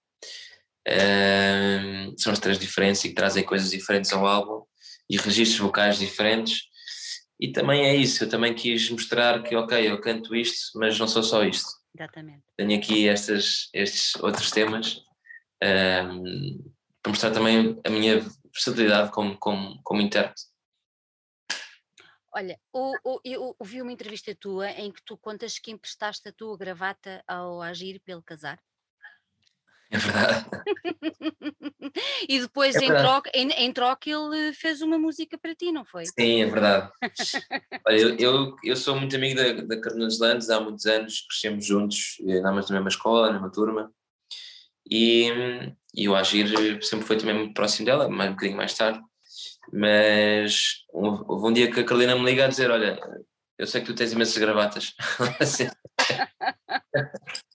Uh, 0.88 2.12
são 2.18 2.32
as 2.32 2.40
três 2.40 2.58
diferentes 2.58 3.04
e 3.04 3.10
que 3.10 3.14
trazem 3.14 3.44
coisas 3.44 3.70
diferentes 3.70 4.12
ao 4.12 4.26
álbum 4.26 4.64
e 5.08 5.16
registros 5.16 5.60
vocais 5.60 5.98
diferentes 5.98 6.62
e 7.40 7.50
também 7.50 7.84
é 7.84 7.94
isso, 7.94 8.24
eu 8.24 8.28
também 8.28 8.54
quis 8.54 8.88
mostrar 8.90 9.42
que, 9.42 9.54
ok, 9.56 9.90
eu 9.90 10.00
canto 10.00 10.34
isto, 10.34 10.78
mas 10.78 10.98
não 10.98 11.08
sou 11.08 11.22
só 11.22 11.44
isto. 11.44 11.68
Exatamente. 11.94 12.42
Tenho 12.56 12.78
aqui 12.78 13.08
estas, 13.08 13.68
estes 13.72 14.14
outros 14.16 14.50
temas 14.50 15.02
um, 15.62 16.72
para 17.02 17.10
mostrar 17.10 17.30
também 17.32 17.80
a 17.84 17.90
minha 17.90 18.20
versatilidade 18.44 19.10
como, 19.10 19.36
como, 19.38 19.80
como 19.82 20.00
intérprete. 20.00 20.42
Olha, 22.34 22.58
o, 22.72 22.94
o, 23.04 23.20
eu 23.24 23.54
ouvi 23.58 23.82
uma 23.82 23.92
entrevista 23.92 24.34
tua 24.34 24.70
em 24.70 24.90
que 24.90 25.02
tu 25.04 25.18
contas 25.18 25.58
que 25.58 25.70
emprestaste 25.70 26.28
a 26.28 26.32
tua 26.32 26.56
gravata 26.56 27.22
ao 27.26 27.60
Agir 27.60 28.00
pelo 28.00 28.22
casar. 28.22 28.58
É 29.92 29.98
verdade. 29.98 30.46
e 32.26 32.40
depois, 32.40 32.74
é 32.76 32.86
em, 32.86 32.88
troca, 32.88 33.30
em, 33.34 33.50
em, 33.50 33.70
troca, 33.72 34.08
ele 34.08 34.54
fez 34.54 34.80
uma 34.80 34.98
música 34.98 35.36
para 35.36 35.54
ti, 35.54 35.70
não 35.70 35.84
foi? 35.84 36.06
Sim, 36.06 36.40
é 36.40 36.46
verdade. 36.46 36.90
Olha, 37.86 37.96
eu, 37.96 38.16
eu, 38.16 38.56
eu, 38.64 38.74
sou 38.74 38.96
muito 38.96 39.14
amigo 39.14 39.36
da, 39.36 39.52
da 39.52 39.78
Carolina 39.80 40.06
dos 40.06 40.18
Landes 40.18 40.48
há 40.48 40.58
muitos 40.58 40.86
anos, 40.86 41.26
crescemos 41.28 41.66
juntos, 41.66 42.16
andávamos 42.26 42.70
na 42.70 42.76
mesma 42.76 42.88
escola, 42.88 43.26
na 43.26 43.34
mesma 43.34 43.52
turma. 43.52 43.92
E, 44.90 45.30
e 45.94 46.08
o 46.08 46.16
Agir 46.16 46.82
sempre 46.82 47.06
foi 47.06 47.18
também 47.18 47.34
muito 47.34 47.52
próximo 47.52 47.84
dela, 47.84 48.08
mais 48.08 48.30
um 48.30 48.34
bocadinho 48.34 48.56
mais 48.56 48.72
tarde. 48.74 48.98
Mas 49.70 50.84
houve 50.90 51.46
um 51.46 51.52
dia 51.52 51.70
que 51.70 51.80
a 51.80 51.84
Carolina 51.84 52.16
me 52.16 52.24
liga 52.24 52.46
a 52.46 52.48
dizer: 52.48 52.70
Olha, 52.70 52.98
eu 53.58 53.66
sei 53.66 53.82
que 53.82 53.88
tu 53.88 53.94
tens 53.94 54.12
imensas 54.12 54.38
gravatas. 54.38 54.94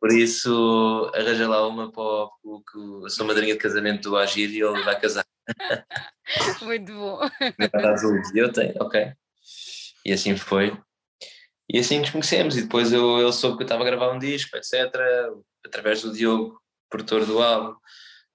Por 0.00 0.10
isso, 0.12 1.10
arranja 1.14 1.48
lá 1.48 1.66
uma 1.66 1.90
para 1.92 2.02
o, 2.02 2.62
que 2.62 3.06
a 3.06 3.08
sua 3.08 3.26
madrinha 3.26 3.54
de 3.54 3.60
casamento 3.60 4.10
do 4.10 4.16
Agir 4.16 4.50
e 4.50 4.60
ele 4.60 4.82
vai 4.82 5.00
casar. 5.00 5.24
Muito 6.62 6.92
bom. 6.92 7.20
Eu 8.34 8.52
tenho, 8.52 8.74
ok. 8.80 9.12
E 10.04 10.12
assim 10.12 10.36
foi. 10.36 10.76
E 11.68 11.78
assim 11.78 12.00
nos 12.00 12.10
conhecemos. 12.10 12.56
E 12.56 12.62
depois 12.62 12.92
eu, 12.92 13.20
ele 13.20 13.32
soube 13.32 13.56
que 13.56 13.62
eu 13.62 13.66
estava 13.66 13.82
a 13.82 13.86
gravar 13.86 14.12
um 14.12 14.18
disco, 14.18 14.56
etc. 14.56 14.92
Através 15.64 16.02
do 16.02 16.12
Diogo, 16.12 16.60
produtor 16.90 17.24
do 17.24 17.40
álbum. 17.40 17.76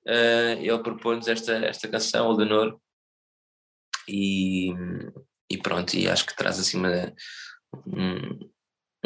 Uh, 0.08 0.58
ele 0.62 0.80
propôs-nos 0.80 1.28
esta, 1.28 1.54
esta 1.66 1.88
canção, 1.88 2.30
o 2.30 2.38
Leonor. 2.38 2.80
E, 4.08 4.74
e 5.50 5.58
pronto, 5.58 5.96
e 5.96 6.10
acho 6.10 6.26
que 6.26 6.36
traz 6.36 6.58
assim 6.60 6.78
uma, 6.78 7.14
um, 7.86 8.50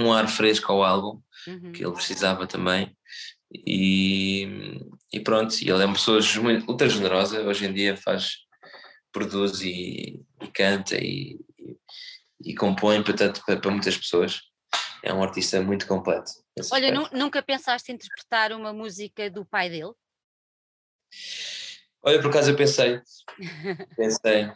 um 0.01 0.13
ar 0.13 0.27
fresco 0.27 0.71
ao 0.71 0.83
álbum 0.83 1.21
uhum. 1.47 1.71
que 1.71 1.83
ele 1.83 1.93
precisava 1.93 2.47
também. 2.47 2.95
E, 3.53 4.79
e 5.11 5.19
pronto, 5.19 5.53
ele 5.61 5.83
é 5.83 5.85
uma 5.85 5.93
pessoa 5.93 6.19
ultra 6.67 6.87
generosa, 6.87 7.41
hoje 7.41 7.65
em 7.65 7.73
dia 7.73 7.97
faz, 7.97 8.37
produz 9.11 9.61
e, 9.61 10.21
e 10.41 10.47
canta 10.53 10.95
e, 10.95 11.37
e, 12.43 12.55
compõe 12.55 13.03
para, 13.03 13.33
para, 13.33 13.59
para, 13.59 13.71
muitas 13.71 13.97
pessoas. 13.97 14.39
É 15.03 15.13
um 15.13 15.23
artista 15.23 15.61
muito 15.61 15.87
completo. 15.87 16.31
Olha, 16.71 16.93
nunca 17.11 17.41
pensaste 17.41 17.91
em 17.91 17.95
interpretar 17.95 18.53
uma 18.53 18.71
música 18.71 19.29
do 19.29 19.43
pai 19.43 19.69
dele? 19.69 19.93
Olha, 22.03 22.21
por 22.21 22.29
acaso 22.29 22.51
eu 22.51 22.55
pensei, 22.55 23.01
pensei, 23.97 24.51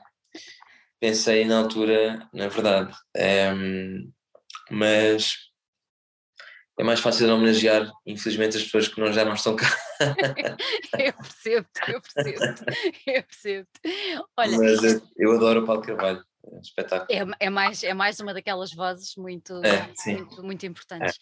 pensei 1.00 1.46
na 1.46 1.60
altura, 1.60 2.28
na 2.34 2.48
verdade, 2.48 2.96
é, 3.16 3.52
mas 4.70 5.36
é 6.78 6.84
mais 6.84 7.00
fácil 7.00 7.34
homenagear, 7.34 7.90
infelizmente, 8.06 8.58
as 8.58 8.64
pessoas 8.64 8.88
que 8.90 9.00
não, 9.00 9.12
já 9.12 9.24
não 9.24 9.34
estão 9.34 9.56
cá. 9.56 9.66
eu 11.00 11.14
percebo, 11.14 11.68
eu 11.88 12.02
percebo, 12.02 12.46
eu 13.08 13.24
percebo. 13.24 13.68
Olha, 14.38 14.58
Mas 14.58 14.84
eu, 14.84 15.02
eu 15.18 15.32
adoro 15.32 15.62
o 15.62 15.66
Paulo 15.66 15.82
Carvalho, 15.82 16.22
é 16.44 16.56
um 16.56 16.60
espetáculo. 16.60 17.08
É, 17.10 17.46
é, 17.46 17.50
mais, 17.50 17.82
é 17.82 17.94
mais 17.94 18.20
uma 18.20 18.34
daquelas 18.34 18.74
vozes 18.74 19.16
muito, 19.16 19.54
é, 19.64 20.12
muito, 20.12 20.44
muito, 20.44 20.66
importantes. 20.66 21.18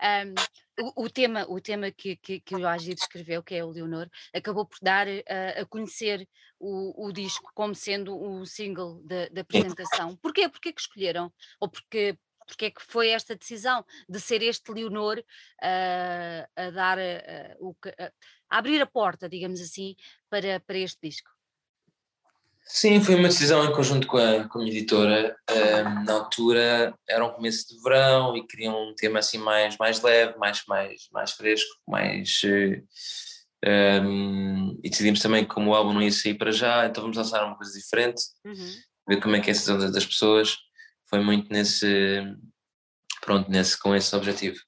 É. 0.00 0.24
Um, 0.24 0.34
o, 0.80 1.04
o, 1.04 1.10
tema, 1.10 1.46
o 1.48 1.60
tema 1.60 1.92
que, 1.92 2.16
que, 2.16 2.40
que 2.40 2.56
o 2.56 2.66
Agir 2.66 2.94
escreveu, 2.94 3.40
que 3.40 3.54
é 3.54 3.64
o 3.64 3.70
Leonor, 3.70 4.08
acabou 4.34 4.66
por 4.66 4.78
dar 4.82 5.06
uh, 5.06 5.60
a 5.60 5.64
conhecer 5.66 6.28
o, 6.58 7.06
o 7.06 7.12
disco 7.12 7.52
como 7.54 7.72
sendo 7.72 8.20
o 8.20 8.44
single 8.44 9.00
da 9.04 9.42
apresentação. 9.42 10.16
Porquê? 10.16 10.48
Porquê 10.48 10.72
que 10.72 10.80
escolheram? 10.80 11.32
Ou 11.60 11.68
porque 11.68 12.18
porque 12.48 12.64
é 12.64 12.70
que 12.70 12.82
foi 12.82 13.10
esta 13.10 13.36
decisão 13.36 13.84
de 14.08 14.18
ser 14.18 14.42
este 14.42 14.72
Leonor 14.72 15.18
uh, 15.18 16.48
a 16.56 16.70
dar 16.70 16.98
uh, 16.98 17.56
o, 17.60 17.70
uh, 17.70 18.12
a 18.50 18.58
abrir 18.58 18.80
a 18.80 18.86
porta, 18.86 19.28
digamos 19.28 19.60
assim, 19.60 19.94
para, 20.30 20.58
para 20.60 20.78
este 20.78 20.98
disco? 21.02 21.30
Sim, 22.64 23.00
foi 23.00 23.14
uma 23.14 23.28
decisão 23.28 23.64
em 23.64 23.72
conjunto 23.72 24.06
com 24.06 24.18
a, 24.18 24.46
com 24.48 24.58
a 24.58 24.62
minha 24.62 24.76
editora. 24.76 25.34
na 26.04 26.12
altura 26.12 26.94
era 27.08 27.24
um 27.24 27.30
começo 27.30 27.66
de 27.66 27.82
verão 27.82 28.36
e 28.36 28.46
queriam 28.46 28.90
um 28.90 28.94
tema 28.94 29.20
assim 29.20 29.38
mais, 29.38 29.78
mais 29.78 30.02
leve, 30.02 30.36
mais, 30.36 30.62
mais, 30.68 31.08
mais 31.10 31.30
fresco, 31.32 31.70
mais. 31.86 32.42
Um, 33.64 34.78
e 34.84 34.90
decidimos 34.90 35.20
também 35.20 35.44
que 35.44 35.54
como 35.54 35.70
o 35.70 35.74
álbum 35.74 35.94
não 35.94 36.02
ia 36.02 36.12
sair 36.12 36.34
para 36.34 36.52
já, 36.52 36.84
então 36.84 37.02
vamos 37.02 37.16
lançar 37.16 37.42
uma 37.42 37.56
coisa 37.56 37.72
diferente, 37.72 38.22
uhum. 38.44 38.74
ver 39.08 39.20
como 39.20 39.34
é 39.34 39.40
que 39.40 39.48
é 39.48 39.52
a 39.52 39.54
decisão 39.54 39.78
das 39.78 40.06
pessoas 40.06 40.58
foi 41.08 41.20
muito 41.20 41.50
nesse, 41.50 42.22
pronto, 43.20 43.50
nesse, 43.50 43.78
com 43.78 43.94
esse 43.94 44.14
objetivo. 44.14 44.58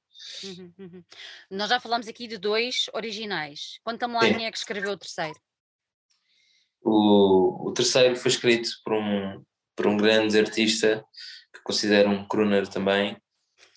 Uhum, 0.43 0.73
uhum. 0.79 1.05
Nós 1.51 1.69
já 1.69 1.79
falamos 1.79 2.09
aqui 2.09 2.27
de 2.27 2.39
dois 2.39 2.87
originais. 2.95 3.79
Conta-me 3.85 4.15
lá 4.15 4.21
quem 4.21 4.47
é 4.47 4.51
que 4.51 4.59
escreveu 4.59 4.93
o 4.93 4.97
terceiro. 4.97 5.39
O, 6.83 7.69
o 7.69 7.73
terceiro 7.73 8.17
foi 8.17 8.31
escrito 8.31 8.71
por 8.83 8.95
um, 8.95 9.45
por 9.77 9.87
um 9.87 9.97
grande 9.97 10.39
artista 10.39 11.05
que 11.53 11.61
considero 11.63 12.09
um 12.09 12.27
crooner 12.27 12.67
também, 12.69 13.21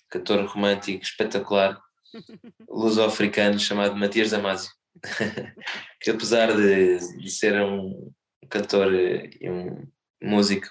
cantor 0.08 0.44
romântico 0.46 1.02
espetacular, 1.02 1.78
luso-africano 2.68 3.58
chamado 3.58 3.96
Matias 3.96 4.30
Damasio, 4.30 4.72
que 6.00 6.10
apesar 6.10 6.54
de, 6.56 6.98
de 7.18 7.30
ser 7.30 7.60
um 7.60 8.10
cantor 8.48 8.94
e 8.94 9.50
um 9.50 9.86
músico 10.22 10.68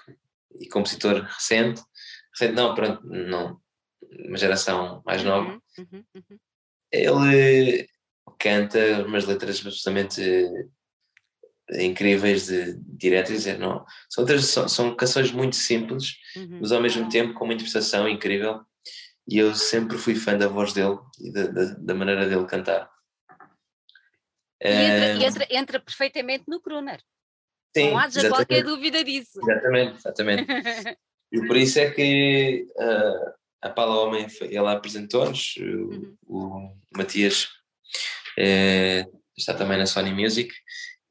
e 0.60 0.68
compositor 0.68 1.22
recente, 1.22 1.82
recente 2.32 2.54
não, 2.54 2.74
pronto, 2.74 3.06
não, 3.06 3.60
uma 4.26 4.36
geração 4.36 5.02
mais 5.04 5.22
uhum, 5.22 5.28
nova. 5.28 5.62
Uhum, 5.78 6.04
uhum. 6.14 6.38
Ele 6.92 7.88
canta 8.38 9.04
umas 9.04 9.24
letras 9.24 9.58
absolutamente 9.58 10.22
incríveis, 11.72 12.46
de, 12.46 12.74
diretas, 12.78 13.46
não, 13.58 13.84
são, 14.08 14.22
outras, 14.22 14.44
são, 14.46 14.68
são 14.68 14.96
canções 14.96 15.32
muito 15.32 15.56
simples, 15.56 16.16
uhum. 16.36 16.58
mas 16.60 16.72
ao 16.72 16.80
mesmo 16.80 17.08
tempo 17.08 17.34
com 17.34 17.44
uma 17.44 17.54
interpretação 17.54 18.08
incrível. 18.08 18.60
E 19.26 19.38
eu 19.38 19.54
sempre 19.54 19.96
fui 19.96 20.14
fã 20.14 20.36
da 20.36 20.48
voz 20.48 20.74
dele 20.74 20.98
e 21.18 21.32
da, 21.32 21.46
da, 21.46 21.64
da 21.78 21.94
maneira 21.94 22.28
dele 22.28 22.44
cantar. 22.44 22.90
E 24.60 24.68
entra, 24.68 25.26
entra, 25.26 25.46
entra 25.50 25.80
perfeitamente 25.80 26.44
no 26.46 26.60
crooner. 26.60 27.00
Sim, 27.76 27.90
não 27.90 27.98
haja 27.98 28.28
qualquer 28.28 28.62
dúvida 28.62 29.02
disso. 29.02 29.40
Exatamente, 29.42 29.96
exatamente. 29.96 30.46
e 31.32 31.46
por 31.46 31.56
isso 31.56 31.78
é 31.78 31.90
que 31.90 32.66
uh, 32.76 33.32
a 33.62 33.70
Paula 33.70 34.02
Homem, 34.02 34.26
ela 34.52 34.72
apresentou-nos, 34.72 35.56
uhum. 35.56 36.16
o, 36.26 36.38
o, 36.38 36.76
Matias 36.96 37.48
é, 38.38 39.06
está 39.36 39.54
também 39.54 39.78
na 39.78 39.86
Sony 39.86 40.12
Music, 40.12 40.54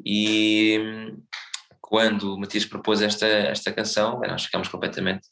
e 0.06 0.80
quando 1.82 2.36
o 2.36 2.40
Matias 2.40 2.66
propôs 2.66 3.02
esta, 3.02 3.26
esta 3.26 3.72
canção, 3.72 4.20
nós 4.22 4.46
ficámos 4.46 4.68
completamente. 4.68 5.28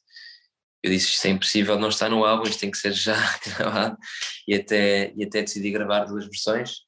Eu 0.84 0.92
disse: 0.92 1.10
Isto 1.10 1.28
é 1.28 1.30
impossível, 1.30 1.80
não 1.80 1.90
está 1.90 2.10
no 2.10 2.26
álbum, 2.26 2.44
isto 2.44 2.60
tem 2.60 2.72
que 2.72 2.78
ser 2.78 2.92
já 2.92 3.16
gravado. 3.46 3.98
E 4.48 4.56
até, 4.56 5.14
e 5.16 5.24
até 5.24 5.42
decidi 5.42 5.72
gravar 5.72 6.06
duas 6.06 6.26
versões. 6.26 6.82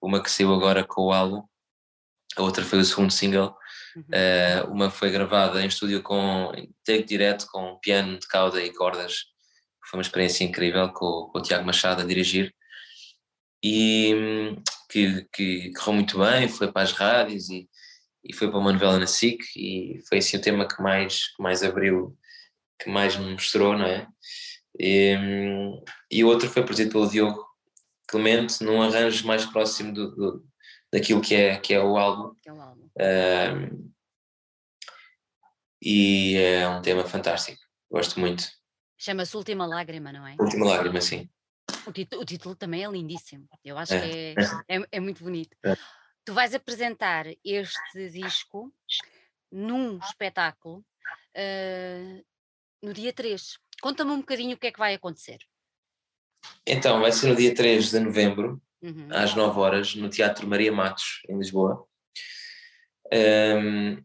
Uma 0.00 0.22
que 0.22 0.30
saiu 0.30 0.54
agora 0.54 0.84
com 0.84 1.02
o 1.02 1.12
álbum, 1.12 1.42
a 2.40 2.44
outra 2.44 2.64
foi 2.64 2.80
o 2.80 2.84
segundo 2.84 3.12
single. 3.12 3.54
Uhum. 3.96 4.02
Uh, 4.02 4.72
uma 4.72 4.90
foi 4.90 5.10
gravada 5.10 5.62
em 5.62 5.66
estúdio 5.66 6.02
com 6.02 6.52
take 6.84 7.04
direto 7.04 7.46
com 7.50 7.78
piano 7.80 8.18
de 8.18 8.26
cauda 8.26 8.62
e 8.62 8.72
cordas. 8.72 9.24
Foi 9.88 9.98
uma 9.98 10.02
experiência 10.02 10.44
incrível 10.44 10.88
com, 10.92 11.28
com 11.32 11.38
o 11.38 11.42
Tiago 11.42 11.66
Machado 11.66 12.02
a 12.02 12.04
dirigir 12.04 12.54
e 13.62 14.56
que, 14.88 15.26
que 15.32 15.72
correu 15.74 15.94
muito 15.94 16.18
bem, 16.18 16.48
foi 16.48 16.72
para 16.72 16.82
as 16.82 16.92
rádios 16.92 17.50
e, 17.50 17.68
e 18.24 18.34
foi 18.34 18.48
para 18.48 18.58
uma 18.58 18.72
novela 18.72 18.98
na 18.98 19.06
SIC 19.06 19.38
e 19.56 20.00
foi 20.08 20.18
assim 20.18 20.36
o 20.36 20.40
tema 20.40 20.66
que 20.66 20.80
mais, 20.82 21.34
que 21.34 21.42
mais 21.42 21.62
abriu, 21.62 22.16
que 22.80 22.88
mais 22.88 23.16
me 23.16 23.32
mostrou, 23.32 23.76
não 23.76 23.86
é? 23.86 24.06
E, 24.78 25.14
e 26.10 26.24
o 26.24 26.28
outro 26.28 26.48
foi 26.48 26.62
produzido 26.62 26.92
pelo 26.92 27.10
Diogo 27.10 27.44
Clemente 28.08 28.64
num 28.64 28.82
arranjo 28.82 29.26
mais 29.26 29.44
próximo 29.44 29.92
do, 29.92 30.10
do 30.14 30.49
daquilo 30.92 31.20
que 31.20 31.34
é, 31.34 31.58
que 31.58 31.74
é 31.74 31.80
o 31.80 31.96
álbum. 31.96 32.34
É 32.46 32.50
álbum. 32.50 32.90
Um, 32.98 33.92
e 35.82 36.36
é 36.36 36.68
um 36.68 36.82
tema 36.82 37.04
fantástico, 37.04 37.62
gosto 37.90 38.20
muito. 38.20 38.44
Chama-se 38.98 39.36
Última 39.36 39.66
Lágrima, 39.66 40.12
não 40.12 40.26
é? 40.26 40.36
Última 40.38 40.66
Lágrima, 40.66 41.00
sim. 41.00 41.30
O 41.86 41.92
título, 41.92 42.22
o 42.22 42.24
título 42.24 42.54
também 42.54 42.84
é 42.84 42.90
lindíssimo, 42.90 43.48
eu 43.64 43.78
acho 43.78 43.94
é. 43.94 44.00
que 44.00 44.34
é, 44.68 44.76
é, 44.76 44.86
é 44.92 45.00
muito 45.00 45.24
bonito. 45.24 45.56
É. 45.64 45.74
Tu 46.24 46.34
vais 46.34 46.54
apresentar 46.54 47.26
este 47.42 48.10
disco 48.10 48.72
num 49.50 49.98
espetáculo 49.98 50.84
uh, 51.36 52.24
no 52.82 52.92
dia 52.92 53.12
3. 53.12 53.58
Conta-me 53.80 54.10
um 54.10 54.20
bocadinho 54.20 54.54
o 54.54 54.58
que 54.58 54.66
é 54.66 54.72
que 54.72 54.78
vai 54.78 54.94
acontecer. 54.94 55.38
Então, 56.66 57.00
vai 57.00 57.12
ser 57.12 57.28
no 57.28 57.36
dia 57.36 57.54
3 57.54 57.90
de 57.90 58.00
novembro, 58.00 58.62
uhum. 58.82 59.08
às 59.10 59.34
9 59.34 59.58
horas, 59.58 59.94
no 59.94 60.08
Teatro 60.08 60.46
Maria 60.46 60.72
Matos, 60.72 61.22
em 61.28 61.36
Lisboa. 61.36 61.86
Um, 63.12 64.02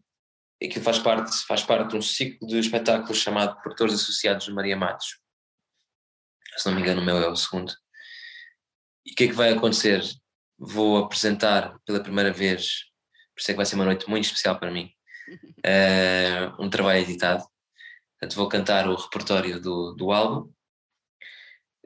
que 0.60 0.80
faz 0.80 0.98
parte, 0.98 1.36
faz 1.46 1.62
parte 1.62 1.90
de 1.90 1.96
um 1.96 2.02
ciclo 2.02 2.48
de 2.48 2.58
espetáculos 2.58 3.18
chamado 3.18 3.60
Produtores 3.60 3.94
Associados 3.94 4.46
de 4.46 4.52
Maria 4.52 4.76
Matos. 4.76 5.18
Se 6.56 6.66
não 6.66 6.74
me 6.74 6.80
engano, 6.80 7.02
o 7.02 7.04
meu 7.04 7.18
é 7.18 7.28
o 7.28 7.36
segundo. 7.36 7.72
E 9.04 9.12
o 9.12 9.14
que 9.14 9.24
é 9.24 9.26
que 9.28 9.34
vai 9.34 9.52
acontecer? 9.52 10.02
Vou 10.58 10.96
apresentar 10.98 11.78
pela 11.84 12.02
primeira 12.02 12.32
vez, 12.32 12.84
por 13.34 13.40
isso 13.40 13.50
é 13.50 13.54
que 13.54 13.58
vai 13.58 13.66
ser 13.66 13.74
uma 13.76 13.84
noite 13.84 14.08
muito 14.08 14.24
especial 14.24 14.58
para 14.58 14.70
mim, 14.70 14.90
uh, 15.58 16.56
um 16.62 16.70
trabalho 16.70 17.00
editado. 17.00 17.44
Portanto, 18.18 18.36
vou 18.36 18.48
cantar 18.48 18.88
o 18.88 18.96
repertório 18.96 19.60
do, 19.60 19.92
do 19.92 20.10
álbum. 20.10 20.50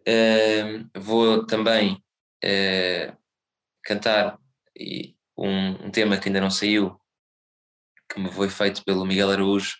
Uh, 0.08 0.88
vou 0.94 1.44
também 1.44 2.02
uh, 2.44 3.16
cantar 3.84 4.38
um, 5.36 5.86
um, 5.86 5.90
tema 5.90 6.18
que 6.18 6.28
ainda 6.28 6.40
não 6.40 6.50
saiu, 6.50 7.00
que 8.12 8.20
me 8.20 8.30
foi 8.30 8.48
feito 8.48 8.84
pelo 8.84 9.06
Miguel 9.06 9.30
Araújo, 9.30 9.76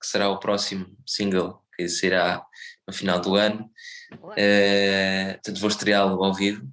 que 0.00 0.06
será 0.06 0.28
o 0.28 0.38
próximo 0.38 0.96
single 1.06 1.62
que 1.76 1.88
sairá 1.88 2.44
no 2.86 2.94
final 2.94 3.20
do 3.20 3.34
ano. 3.34 3.70
Uh, 4.12 5.32
portanto, 5.34 5.60
vou 5.60 5.68
estreá-lo 5.68 6.22
ao 6.22 6.34
vivo. 6.34 6.64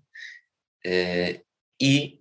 Uh, 0.86 1.42
e 1.82 2.20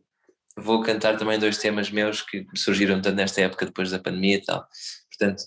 vou 0.57 0.83
cantar 0.83 1.17
também 1.17 1.39
dois 1.39 1.59
temas 1.59 1.91
meus 1.91 2.23
que 2.23 2.47
surgiram 2.57 3.01
tanto 3.01 3.17
nesta 3.17 3.41
época 3.41 3.67
depois 3.67 3.91
da 3.91 3.99
pandemia 3.99 4.37
e 4.37 4.43
tal. 4.43 4.67
Portanto, 5.09 5.45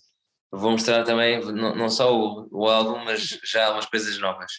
vou 0.52 0.72
mostrar 0.72 1.04
também 1.04 1.40
não, 1.40 1.76
não 1.76 1.90
só 1.90 2.16
o, 2.16 2.48
o, 2.52 2.70
álbum, 2.70 3.04
mas 3.04 3.40
já 3.44 3.72
umas 3.72 3.86
coisas 3.86 4.18
novas. 4.20 4.52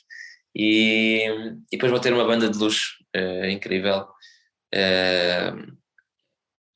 E, 0.55 1.27
e 1.73 1.77
depois 1.77 1.91
vou 1.91 2.01
ter 2.01 2.13
uma 2.13 2.25
banda 2.25 2.49
de 2.49 2.57
luxo 2.57 2.95
uh, 3.17 3.47
incrível. 3.47 4.07
Uh, 4.75 5.77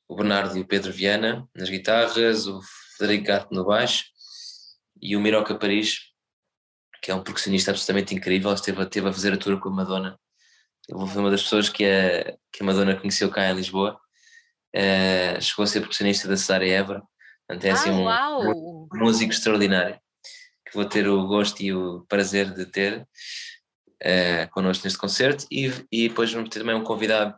o 0.07 0.15
Bernardo 0.15 0.57
e 0.57 0.61
o 0.61 0.67
Pedro 0.67 0.91
Viana 0.91 1.47
nas 1.55 1.69
guitarras, 1.69 2.47
o 2.47 2.59
Frederico 2.97 3.27
Gato 3.27 3.53
no 3.53 3.65
baixo 3.65 4.05
e 5.01 5.15
o 5.15 5.21
Miroca 5.21 5.55
Paris, 5.55 5.99
que 7.01 7.11
é 7.11 7.15
um 7.15 7.23
percussionista 7.23 7.71
absolutamente 7.71 8.13
incrível, 8.13 8.53
esteve, 8.53 8.81
esteve 8.81 9.07
a 9.07 9.13
fazer 9.13 9.33
a 9.33 9.37
tour 9.37 9.59
com 9.59 9.69
a 9.69 9.71
Madonna. 9.71 10.19
Eu 10.87 11.05
fui 11.05 11.21
uma 11.21 11.31
das 11.31 11.43
pessoas 11.43 11.69
que 11.69 11.85
a, 11.85 12.35
que 12.51 12.63
a 12.63 12.65
Madonna 12.65 12.95
conheceu 12.95 13.29
cá 13.29 13.49
em 13.49 13.55
Lisboa. 13.55 13.99
Uh, 14.75 15.41
chegou 15.41 15.63
a 15.63 15.67
ser 15.67 15.79
percussionista 15.79 16.27
da 16.27 16.35
Cesária 16.35 16.71
Évora. 16.71 17.01
Portanto, 17.47 17.65
é 17.65 17.71
assim 17.71 18.07
ah, 18.07 18.37
um, 18.37 18.87
um, 18.93 18.99
músico 18.99 19.31
extraordinário 19.31 19.99
que 20.67 20.75
vou 20.75 20.85
ter 20.85 21.07
o 21.07 21.25
gosto 21.27 21.61
e 21.61 21.73
o 21.73 22.05
prazer 22.07 22.53
de 22.53 22.65
ter 22.65 23.07
uh, 24.03 24.49
connosco 24.51 24.85
neste 24.85 24.99
concerto. 24.99 25.45
E, 25.51 25.71
e 25.91 26.09
depois 26.09 26.31
vamos 26.31 26.49
ter 26.49 26.59
também 26.59 26.75
um 26.75 26.83
convidado 26.83 27.35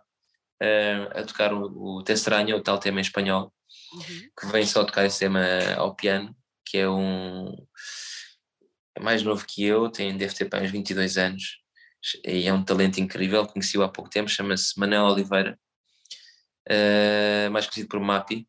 uh, 0.61 1.19
a 1.19 1.23
tocar 1.23 1.53
o, 1.53 1.97
o 1.97 2.03
Te 2.03 2.13
Estranho, 2.13 2.57
o 2.57 2.61
tal 2.61 2.79
tema 2.79 2.99
em 2.99 3.01
espanhol, 3.01 3.53
uhum. 3.93 4.29
que 4.39 4.47
vem 4.47 4.65
só 4.65 4.83
tocar 4.83 5.05
esse 5.05 5.19
tema 5.19 5.41
ao 5.77 5.95
piano, 5.95 6.35
que 6.65 6.77
é 6.77 6.89
um. 6.89 7.55
É 8.95 8.99
mais 8.99 9.23
novo 9.23 9.45
que 9.47 9.63
eu, 9.63 9.89
tem, 9.89 10.17
deve 10.17 10.33
ter 10.35 10.45
para 10.45 10.63
uns 10.63 10.69
22 10.69 11.17
anos, 11.17 11.57
e 12.25 12.47
é 12.47 12.53
um 12.53 12.63
talento 12.63 12.99
incrível. 12.99 13.47
Conheci-o 13.47 13.83
há 13.83 13.89
pouco 13.89 14.09
tempo, 14.09 14.29
chama-se 14.29 14.77
Manel 14.77 15.05
Oliveira, 15.05 15.57
uh, 16.69 17.51
mais 17.51 17.65
conhecido 17.65 17.87
por 17.87 17.99
Mapi. 17.99 18.47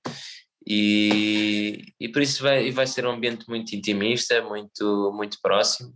E, 0.67 1.93
e 1.99 2.09
por 2.09 2.23
isso 2.23 2.43
vai, 2.43 2.71
vai 2.71 2.87
ser 2.87 3.05
um 3.07 3.11
ambiente 3.11 3.49
muito 3.49 3.75
intimista, 3.75 4.41
muito, 4.43 5.13
muito 5.15 5.39
próximo. 5.43 5.95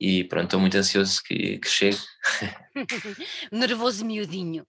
E 0.00 0.24
pronto, 0.24 0.44
estou 0.44 0.60
muito 0.60 0.78
ansioso 0.78 1.22
que, 1.22 1.58
que 1.58 1.68
chegue. 1.68 1.98
Nervoso 3.52 4.04
miudinho. 4.04 4.66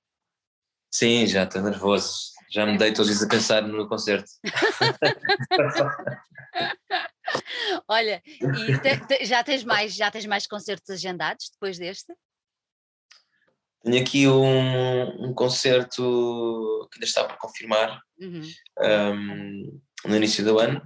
Sim, 0.94 1.26
já 1.26 1.44
estou 1.44 1.62
nervoso. 1.62 2.32
Já 2.52 2.66
me 2.66 2.78
dei 2.78 2.92
todos 2.92 3.10
os 3.10 3.18
dias 3.18 3.26
a 3.26 3.30
pensar 3.30 3.62
no 3.62 3.88
concerto. 3.88 4.30
Olha, 7.88 8.22
e 8.26 8.78
te, 8.80 8.98
te, 9.08 9.26
já 9.26 9.42
tens 9.42 9.64
mais, 9.64 9.96
já 9.96 10.12
tens 10.12 10.26
mais 10.26 10.46
concertos 10.46 10.90
agendados 10.90 11.50
depois 11.54 11.78
deste? 11.78 12.14
Tenho 13.84 14.02
aqui 14.02 14.28
um, 14.28 15.30
um 15.30 15.34
concerto 15.34 16.90
que 16.92 16.98
ainda 16.98 17.06
está 17.06 17.24
por 17.24 17.38
confirmar 17.38 18.02
uhum. 18.20 18.42
um, 18.82 19.82
no 20.06 20.18
início 20.18 20.44
do 20.44 20.60
ano, 20.60 20.82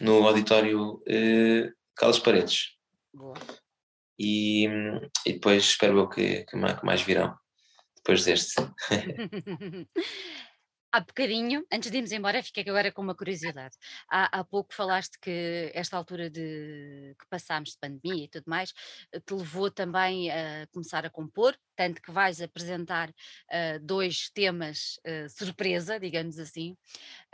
no 0.00 0.26
auditório 0.26 0.94
uh, 0.94 1.70
Carlos 1.94 2.18
Paredes. 2.18 2.77
Boa. 3.12 3.36
E, 4.18 4.66
e 5.24 5.32
depois 5.34 5.64
espero 5.64 5.98
eu 5.98 6.08
que, 6.08 6.44
que, 6.44 6.56
mais, 6.56 7.02
virão 7.02 7.36
depois 7.96 8.24
deste. 8.24 8.54
Há 10.90 11.00
bocadinho, 11.00 11.66
antes 11.70 11.90
de 11.90 11.98
irmos 11.98 12.12
embora, 12.12 12.42
fiquei 12.42 12.64
agora 12.66 12.90
com 12.90 13.02
uma 13.02 13.14
curiosidade. 13.14 13.76
Há, 14.10 14.38
há 14.40 14.42
pouco 14.42 14.72
falaste 14.72 15.18
que 15.20 15.70
esta 15.74 15.98
altura 15.98 16.30
de 16.30 17.14
que 17.18 17.28
passámos 17.28 17.72
de 17.72 17.78
pandemia 17.78 18.24
e 18.24 18.28
tudo 18.28 18.44
mais 18.46 18.72
eh, 19.12 19.20
te 19.20 19.34
levou 19.34 19.70
também 19.70 20.30
a 20.30 20.66
começar 20.72 21.04
a 21.04 21.10
compor, 21.10 21.54
tanto 21.76 22.00
que 22.00 22.10
vais 22.10 22.40
apresentar 22.40 23.10
uh, 23.10 23.78
dois 23.82 24.30
temas 24.30 24.98
uh, 25.06 25.28
surpresa, 25.28 26.00
digamos 26.00 26.38
assim. 26.38 26.74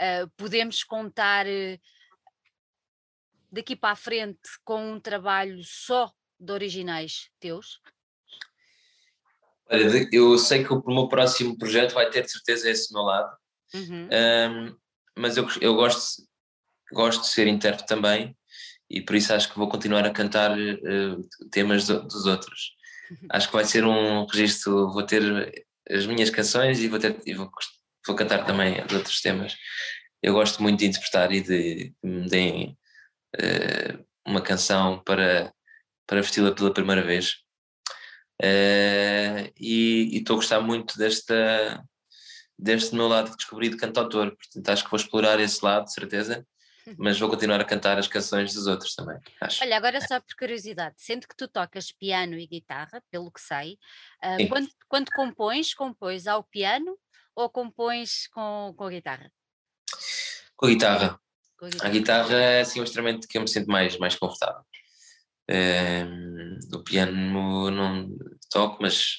Uh, 0.02 0.28
podemos 0.36 0.82
contar 0.82 1.46
daqui 3.54 3.76
para 3.76 3.92
a 3.92 3.96
frente 3.96 4.40
com 4.64 4.94
um 4.94 5.00
trabalho 5.00 5.62
só 5.62 6.12
de 6.38 6.52
originais 6.52 7.30
teus? 7.38 7.80
Olha, 9.70 10.08
eu 10.12 10.36
sei 10.36 10.64
que 10.64 10.72
o 10.72 10.82
meu 10.86 11.08
próximo 11.08 11.56
projeto 11.56 11.94
vai 11.94 12.10
ter 12.10 12.22
de 12.22 12.32
certeza 12.32 12.68
esse 12.68 12.92
meu 12.92 13.02
lado, 13.02 13.34
uhum. 13.72 14.08
um, 14.12 14.76
mas 15.16 15.36
eu, 15.36 15.48
eu 15.60 15.74
gosto, 15.74 16.22
gosto 16.92 17.22
de 17.22 17.28
ser 17.28 17.46
intérprete 17.46 17.88
também 17.88 18.36
e 18.90 19.00
por 19.00 19.16
isso 19.16 19.32
acho 19.32 19.50
que 19.50 19.58
vou 19.58 19.68
continuar 19.68 20.04
a 20.04 20.10
cantar 20.10 20.58
uh, 20.58 21.48
temas 21.50 21.86
do, 21.86 22.02
dos 22.02 22.26
outros. 22.26 22.74
Uhum. 23.10 23.28
Acho 23.32 23.48
que 23.48 23.54
vai 23.54 23.64
ser 23.64 23.84
um 23.84 24.26
registro, 24.26 24.90
vou 24.92 25.02
ter 25.02 25.66
as 25.90 26.06
minhas 26.06 26.30
canções 26.30 26.80
e 26.80 26.88
vou, 26.88 26.98
ter, 26.98 27.20
e 27.26 27.34
vou, 27.34 27.50
vou 28.06 28.16
cantar 28.16 28.44
também 28.44 28.84
de 28.86 28.96
outros 28.96 29.20
temas. 29.20 29.56
Eu 30.22 30.32
gosto 30.32 30.62
muito 30.62 30.78
de 30.78 30.86
interpretar 30.86 31.32
e 31.32 31.40
de 31.40 31.94
me 32.02 32.28
deem 32.28 32.78
uh, 33.34 34.04
uma 34.26 34.40
canção 34.40 35.02
para, 35.04 35.52
para 36.06 36.20
vesti-la 36.20 36.52
pela 36.52 36.72
primeira 36.72 37.02
vez 37.02 37.44
Uh, 38.42 39.46
e 39.58 40.18
estou 40.18 40.34
a 40.34 40.36
gostar 40.38 40.60
muito 40.60 40.98
desta, 40.98 41.82
deste 42.58 42.94
meu 42.94 43.06
lado 43.06 43.30
que 43.30 43.36
descobri 43.36 43.68
de 43.68 43.76
cantautor, 43.76 44.36
portanto 44.36 44.68
acho 44.68 44.84
que 44.84 44.90
vou 44.90 44.98
explorar 44.98 45.38
esse 45.38 45.64
lado, 45.64 45.84
de 45.84 45.92
certeza, 45.92 46.44
mas 46.98 47.18
vou 47.18 47.30
continuar 47.30 47.60
a 47.60 47.64
cantar 47.64 47.96
as 47.96 48.08
canções 48.08 48.52
dos 48.52 48.66
outros 48.66 48.94
também, 48.94 49.18
acho. 49.40 49.62
Olha, 49.62 49.76
agora 49.76 50.00
só 50.00 50.20
por 50.20 50.34
curiosidade, 50.36 50.96
sendo 50.98 51.28
que 51.28 51.36
tu 51.36 51.46
tocas 51.46 51.92
piano 51.92 52.34
e 52.34 52.46
guitarra, 52.46 53.02
pelo 53.10 53.30
que 53.30 53.40
sei, 53.40 53.78
uh, 54.24 54.48
quando, 54.48 54.68
quando 54.88 55.10
compões, 55.14 55.72
compões 55.72 56.26
ao 56.26 56.42
piano 56.42 56.98
ou 57.36 57.48
compões 57.48 58.26
com, 58.28 58.74
com 58.76 58.84
a 58.84 58.90
guitarra? 58.90 59.32
Com 60.56 60.66
a 60.66 60.68
guitarra. 60.70 61.20
Com 61.64 61.86
a 61.86 61.88
guitarra. 61.88 61.88
A 61.88 61.92
guitarra 61.92 62.34
é 62.34 62.60
assim, 62.60 62.80
um 62.80 62.84
instrumento 62.84 63.28
que 63.28 63.38
eu 63.38 63.42
me 63.42 63.48
sinto 63.48 63.68
mais, 63.68 63.96
mais 63.98 64.16
confortável. 64.16 64.62
Uh, 65.50 66.76
o 66.76 66.82
piano 66.82 67.70
não 67.70 68.08
toco, 68.50 68.78
mas 68.80 69.16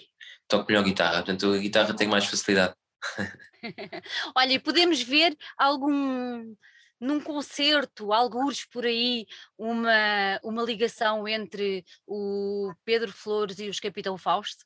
toco 0.48 0.66
melhor 0.68 0.84
guitarra, 0.84 1.18
portanto 1.18 1.54
a 1.54 1.58
guitarra 1.58 1.96
tem 1.96 2.08
mais 2.08 2.26
facilidade. 2.26 2.76
Olha, 4.36 4.54
e 4.54 4.60
podemos 4.60 5.02
ver 5.02 5.38
algum 5.58 6.56
num 7.00 7.20
concerto, 7.20 8.14
alguns 8.14 8.66
por 8.66 8.86
aí, 8.86 9.26
uma, 9.58 10.40
uma 10.44 10.64
ligação 10.64 11.28
entre 11.28 11.84
o 12.08 12.74
Pedro 12.84 13.12
Flores 13.12 13.60
e 13.60 13.70
os 13.70 13.80
Capitão 13.80 14.18
Fausto? 14.18 14.66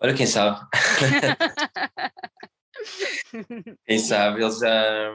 Olha, 0.00 0.14
quem 0.14 0.26
sabe? 0.26 0.60
quem 3.86 3.98
sabe? 3.98 4.42
Eles, 4.42 4.58
já, 4.58 5.12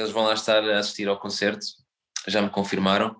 eles 0.00 0.12
vão 0.12 0.24
lá 0.24 0.34
estar 0.34 0.62
a 0.62 0.78
assistir 0.78 1.08
ao 1.08 1.18
concerto, 1.18 1.66
já 2.26 2.42
me 2.42 2.50
confirmaram 2.50 3.16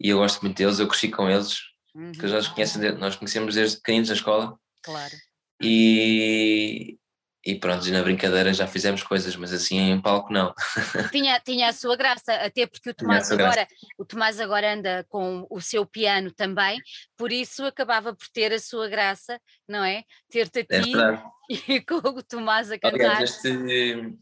e 0.00 0.08
eu 0.08 0.18
gosto 0.18 0.40
muito 0.40 0.56
deles, 0.56 0.78
eu 0.78 0.88
cresci 0.88 1.10
com 1.10 1.28
eles, 1.28 1.58
uhum. 1.94 2.12
que 2.12 2.26
já 2.26 2.42
conhecem, 2.50 2.92
nós 2.92 3.16
conhecemos 3.16 3.54
desde 3.54 3.76
pequeninos 3.76 4.08
na 4.08 4.14
escola. 4.14 4.58
Claro. 4.82 5.14
E, 5.62 6.98
e 7.44 7.54
pronto, 7.56 7.86
e 7.86 7.90
na 7.90 8.02
brincadeira 8.02 8.54
já 8.54 8.66
fizemos 8.66 9.02
coisas, 9.02 9.36
mas 9.36 9.52
assim 9.52 9.78
em 9.78 10.00
palco 10.00 10.32
não. 10.32 10.54
Tinha, 11.12 11.38
tinha 11.40 11.68
a 11.68 11.72
sua 11.74 11.96
graça, 11.96 12.32
até 12.32 12.66
porque 12.66 12.90
o 12.90 12.94
Tomás 12.94 13.30
agora, 13.30 13.68
o 13.98 14.04
Tomás 14.06 14.40
agora 14.40 14.72
anda 14.72 15.04
com 15.10 15.46
o 15.50 15.60
seu 15.60 15.84
piano 15.84 16.32
também, 16.32 16.80
por 17.14 17.30
isso 17.30 17.62
acabava 17.66 18.14
por 18.14 18.26
ter 18.32 18.54
a 18.54 18.58
sua 18.58 18.88
graça, 18.88 19.38
não 19.68 19.84
é? 19.84 20.04
Ter-te 20.30 20.60
a 20.60 20.64
ti 20.64 20.94
é 20.96 21.22
e 21.76 21.80
com 21.82 21.96
o 21.96 22.22
Tomás 22.22 22.70
a 22.70 22.78
cantar. 22.78 22.94
Aliás, 22.94 23.44
este, 23.44 24.18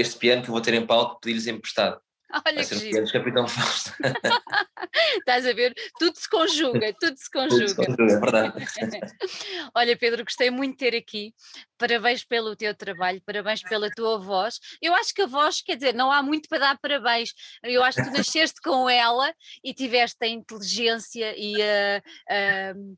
este 0.00 0.18
piano 0.18 0.42
que 0.42 0.48
eu 0.48 0.52
vou 0.52 0.60
ter 0.60 0.74
em 0.74 0.86
palco 0.86 1.20
pedi-lhes 1.20 1.46
emprestado. 1.46 2.00
Olha 2.46 2.64
que 2.64 2.78
giro. 2.78 3.10
Capitão 3.10 3.48
Fausto. 3.48 3.92
Estás 5.18 5.46
a 5.46 5.52
ver? 5.52 5.74
Tudo 5.98 6.16
se 6.16 6.28
conjuga, 6.28 6.94
tudo 7.00 7.16
se 7.16 7.30
conjuga. 7.30 7.66
Tudo 7.66 7.68
se 7.68 7.74
conjuga 7.76 8.12
é 8.12 8.20
verdade. 8.20 8.64
Olha, 9.74 9.96
Pedro, 9.96 10.24
gostei 10.24 10.50
muito 10.50 10.72
de 10.72 10.90
ter 10.90 10.96
aqui. 10.96 11.34
parabéns 11.78 12.24
pelo 12.24 12.54
teu 12.54 12.74
trabalho, 12.74 13.22
parabéns 13.24 13.62
pela 13.62 13.90
tua 13.90 14.18
voz. 14.18 14.58
Eu 14.80 14.94
acho 14.94 15.14
que 15.14 15.22
a 15.22 15.26
voz, 15.26 15.62
quer 15.62 15.76
dizer, 15.76 15.94
não 15.94 16.12
há 16.12 16.22
muito 16.22 16.48
para 16.48 16.58
dar 16.58 16.78
parabéns. 16.78 17.32
Eu 17.62 17.82
acho 17.82 17.98
que 17.98 18.10
tu 18.10 18.16
nasceste 18.16 18.60
com 18.60 18.88
ela 18.88 19.32
e 19.64 19.72
tiveste 19.72 20.18
a 20.22 20.28
inteligência 20.28 21.34
e 21.36 21.56
a. 21.62 22.02
Uh, 22.74 22.96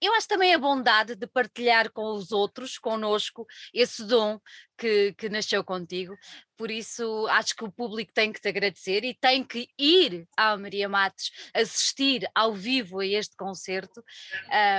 eu 0.00 0.14
acho 0.14 0.26
também 0.26 0.54
a 0.54 0.58
bondade 0.58 1.14
de 1.14 1.26
partilhar 1.26 1.90
com 1.92 2.14
os 2.14 2.32
outros, 2.32 2.78
conosco, 2.78 3.46
esse 3.72 4.04
dom 4.04 4.38
que, 4.80 5.12
que, 5.12 5.28
nasceu 5.28 5.62
contigo. 5.62 6.16
Por 6.56 6.70
isso, 6.70 7.26
acho 7.28 7.54
que 7.54 7.64
o 7.64 7.70
público 7.70 8.12
tem 8.14 8.32
que 8.32 8.40
te 8.40 8.48
agradecer 8.48 9.04
e 9.04 9.14
tem 9.14 9.44
que 9.44 9.68
ir 9.78 10.26
à 10.34 10.56
Maria 10.56 10.88
Matos 10.88 11.30
assistir 11.52 12.26
ao 12.34 12.54
vivo 12.54 13.00
a 13.00 13.06
este 13.06 13.36
concerto. 13.36 14.02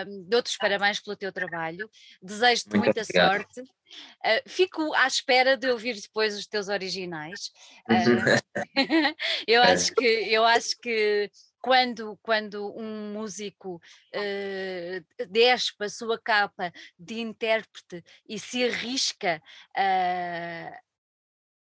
Um, 0.08 0.24
Dou-te 0.28 0.48
os 0.48 0.58
parabéns 0.58 1.00
pelo 1.00 1.16
teu 1.16 1.32
trabalho, 1.32 1.88
desejo-te 2.22 2.76
muita 2.76 3.02
obrigado. 3.02 3.32
sorte. 3.32 3.62
Uh, 3.62 4.50
fico 4.50 4.94
à 4.96 5.06
espera 5.06 5.56
de 5.56 5.70
ouvir 5.70 6.00
depois 6.00 6.36
os 6.36 6.48
teus 6.48 6.68
originais. 6.68 7.52
Uh, 7.88 8.56
eu 9.48 9.62
acho 9.62 9.94
que 9.94 10.06
eu 10.06 10.44
acho 10.44 10.80
que 10.80 11.30
quando, 11.62 12.18
quando 12.22 12.76
um 12.76 13.14
músico 13.14 13.76
uh, 13.76 15.26
despe 15.30 15.86
a 15.86 15.90
sua 15.90 16.20
capa 16.20 16.74
de 16.98 17.20
intérprete 17.20 18.04
e 18.28 18.40
se 18.40 18.66
arrisca 18.66 19.42
uh, 19.78 20.92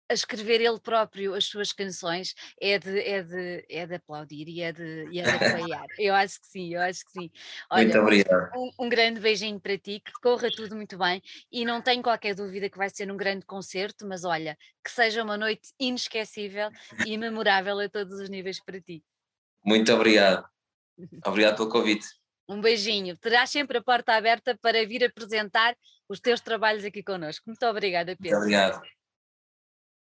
a 0.09 0.13
escrever 0.13 0.61
ele 0.61 0.79
próprio 0.79 1.33
as 1.33 1.45
suas 1.45 1.73
canções 1.73 2.33
é 2.61 2.79
de, 2.79 2.99
é 2.99 3.23
de, 3.23 3.65
é 3.69 3.85
de 3.85 3.95
aplaudir 3.95 4.47
e 4.47 4.61
é 4.61 4.71
de, 4.71 5.07
e 5.11 5.19
é 5.19 5.23
de 5.23 5.35
apoiar. 5.35 5.85
eu 5.99 6.15
acho 6.15 6.39
que 6.39 6.47
sim, 6.47 6.73
eu 6.73 6.81
acho 6.81 7.05
que 7.05 7.11
sim. 7.11 7.31
Olha, 7.69 7.83
muito 7.83 7.99
obrigado. 7.99 8.51
Um, 8.55 8.85
um, 8.85 8.89
grande 8.89 9.19
beijinho 9.19 9.59
para 9.59 9.77
ti, 9.77 9.99
que 9.99 10.11
corra 10.21 10.49
tudo 10.49 10.75
muito 10.75 10.97
bem 10.97 11.21
e 11.51 11.65
não 11.65 11.81
tenho 11.81 12.01
qualquer 12.01 12.33
dúvida 12.33 12.69
que 12.69 12.77
vai 12.77 12.89
ser 12.89 13.11
um 13.11 13.17
grande 13.17 13.45
concerto, 13.45 14.07
mas 14.07 14.23
olha, 14.23 14.57
que 14.83 14.91
seja 14.91 15.23
uma 15.23 15.37
noite 15.37 15.73
inesquecível 15.79 16.69
e 17.05 17.17
memorável 17.17 17.77
a 17.79 17.89
todos 17.89 18.19
os 18.19 18.29
níveis 18.29 18.63
para 18.63 18.79
ti. 18.79 19.03
Muito 19.63 19.93
obrigado. 19.93 20.47
Obrigado 21.25 21.57
pelo 21.57 21.69
convite. 21.69 22.07
Um 22.49 22.61
beijinho. 22.61 23.17
Terás 23.17 23.49
sempre 23.49 23.77
a 23.77 23.83
porta 23.83 24.13
aberta 24.13 24.57
para 24.61 24.85
vir 24.85 25.03
apresentar 25.03 25.75
os 26.07 26.19
teus 26.19 26.39
trabalhos 26.39 26.85
aqui 26.85 27.03
connosco. 27.03 27.43
Muito 27.47 27.65
obrigada, 27.65 28.15
Pedro. 28.15 28.37
Muito 28.37 28.43
obrigado. 28.43 28.81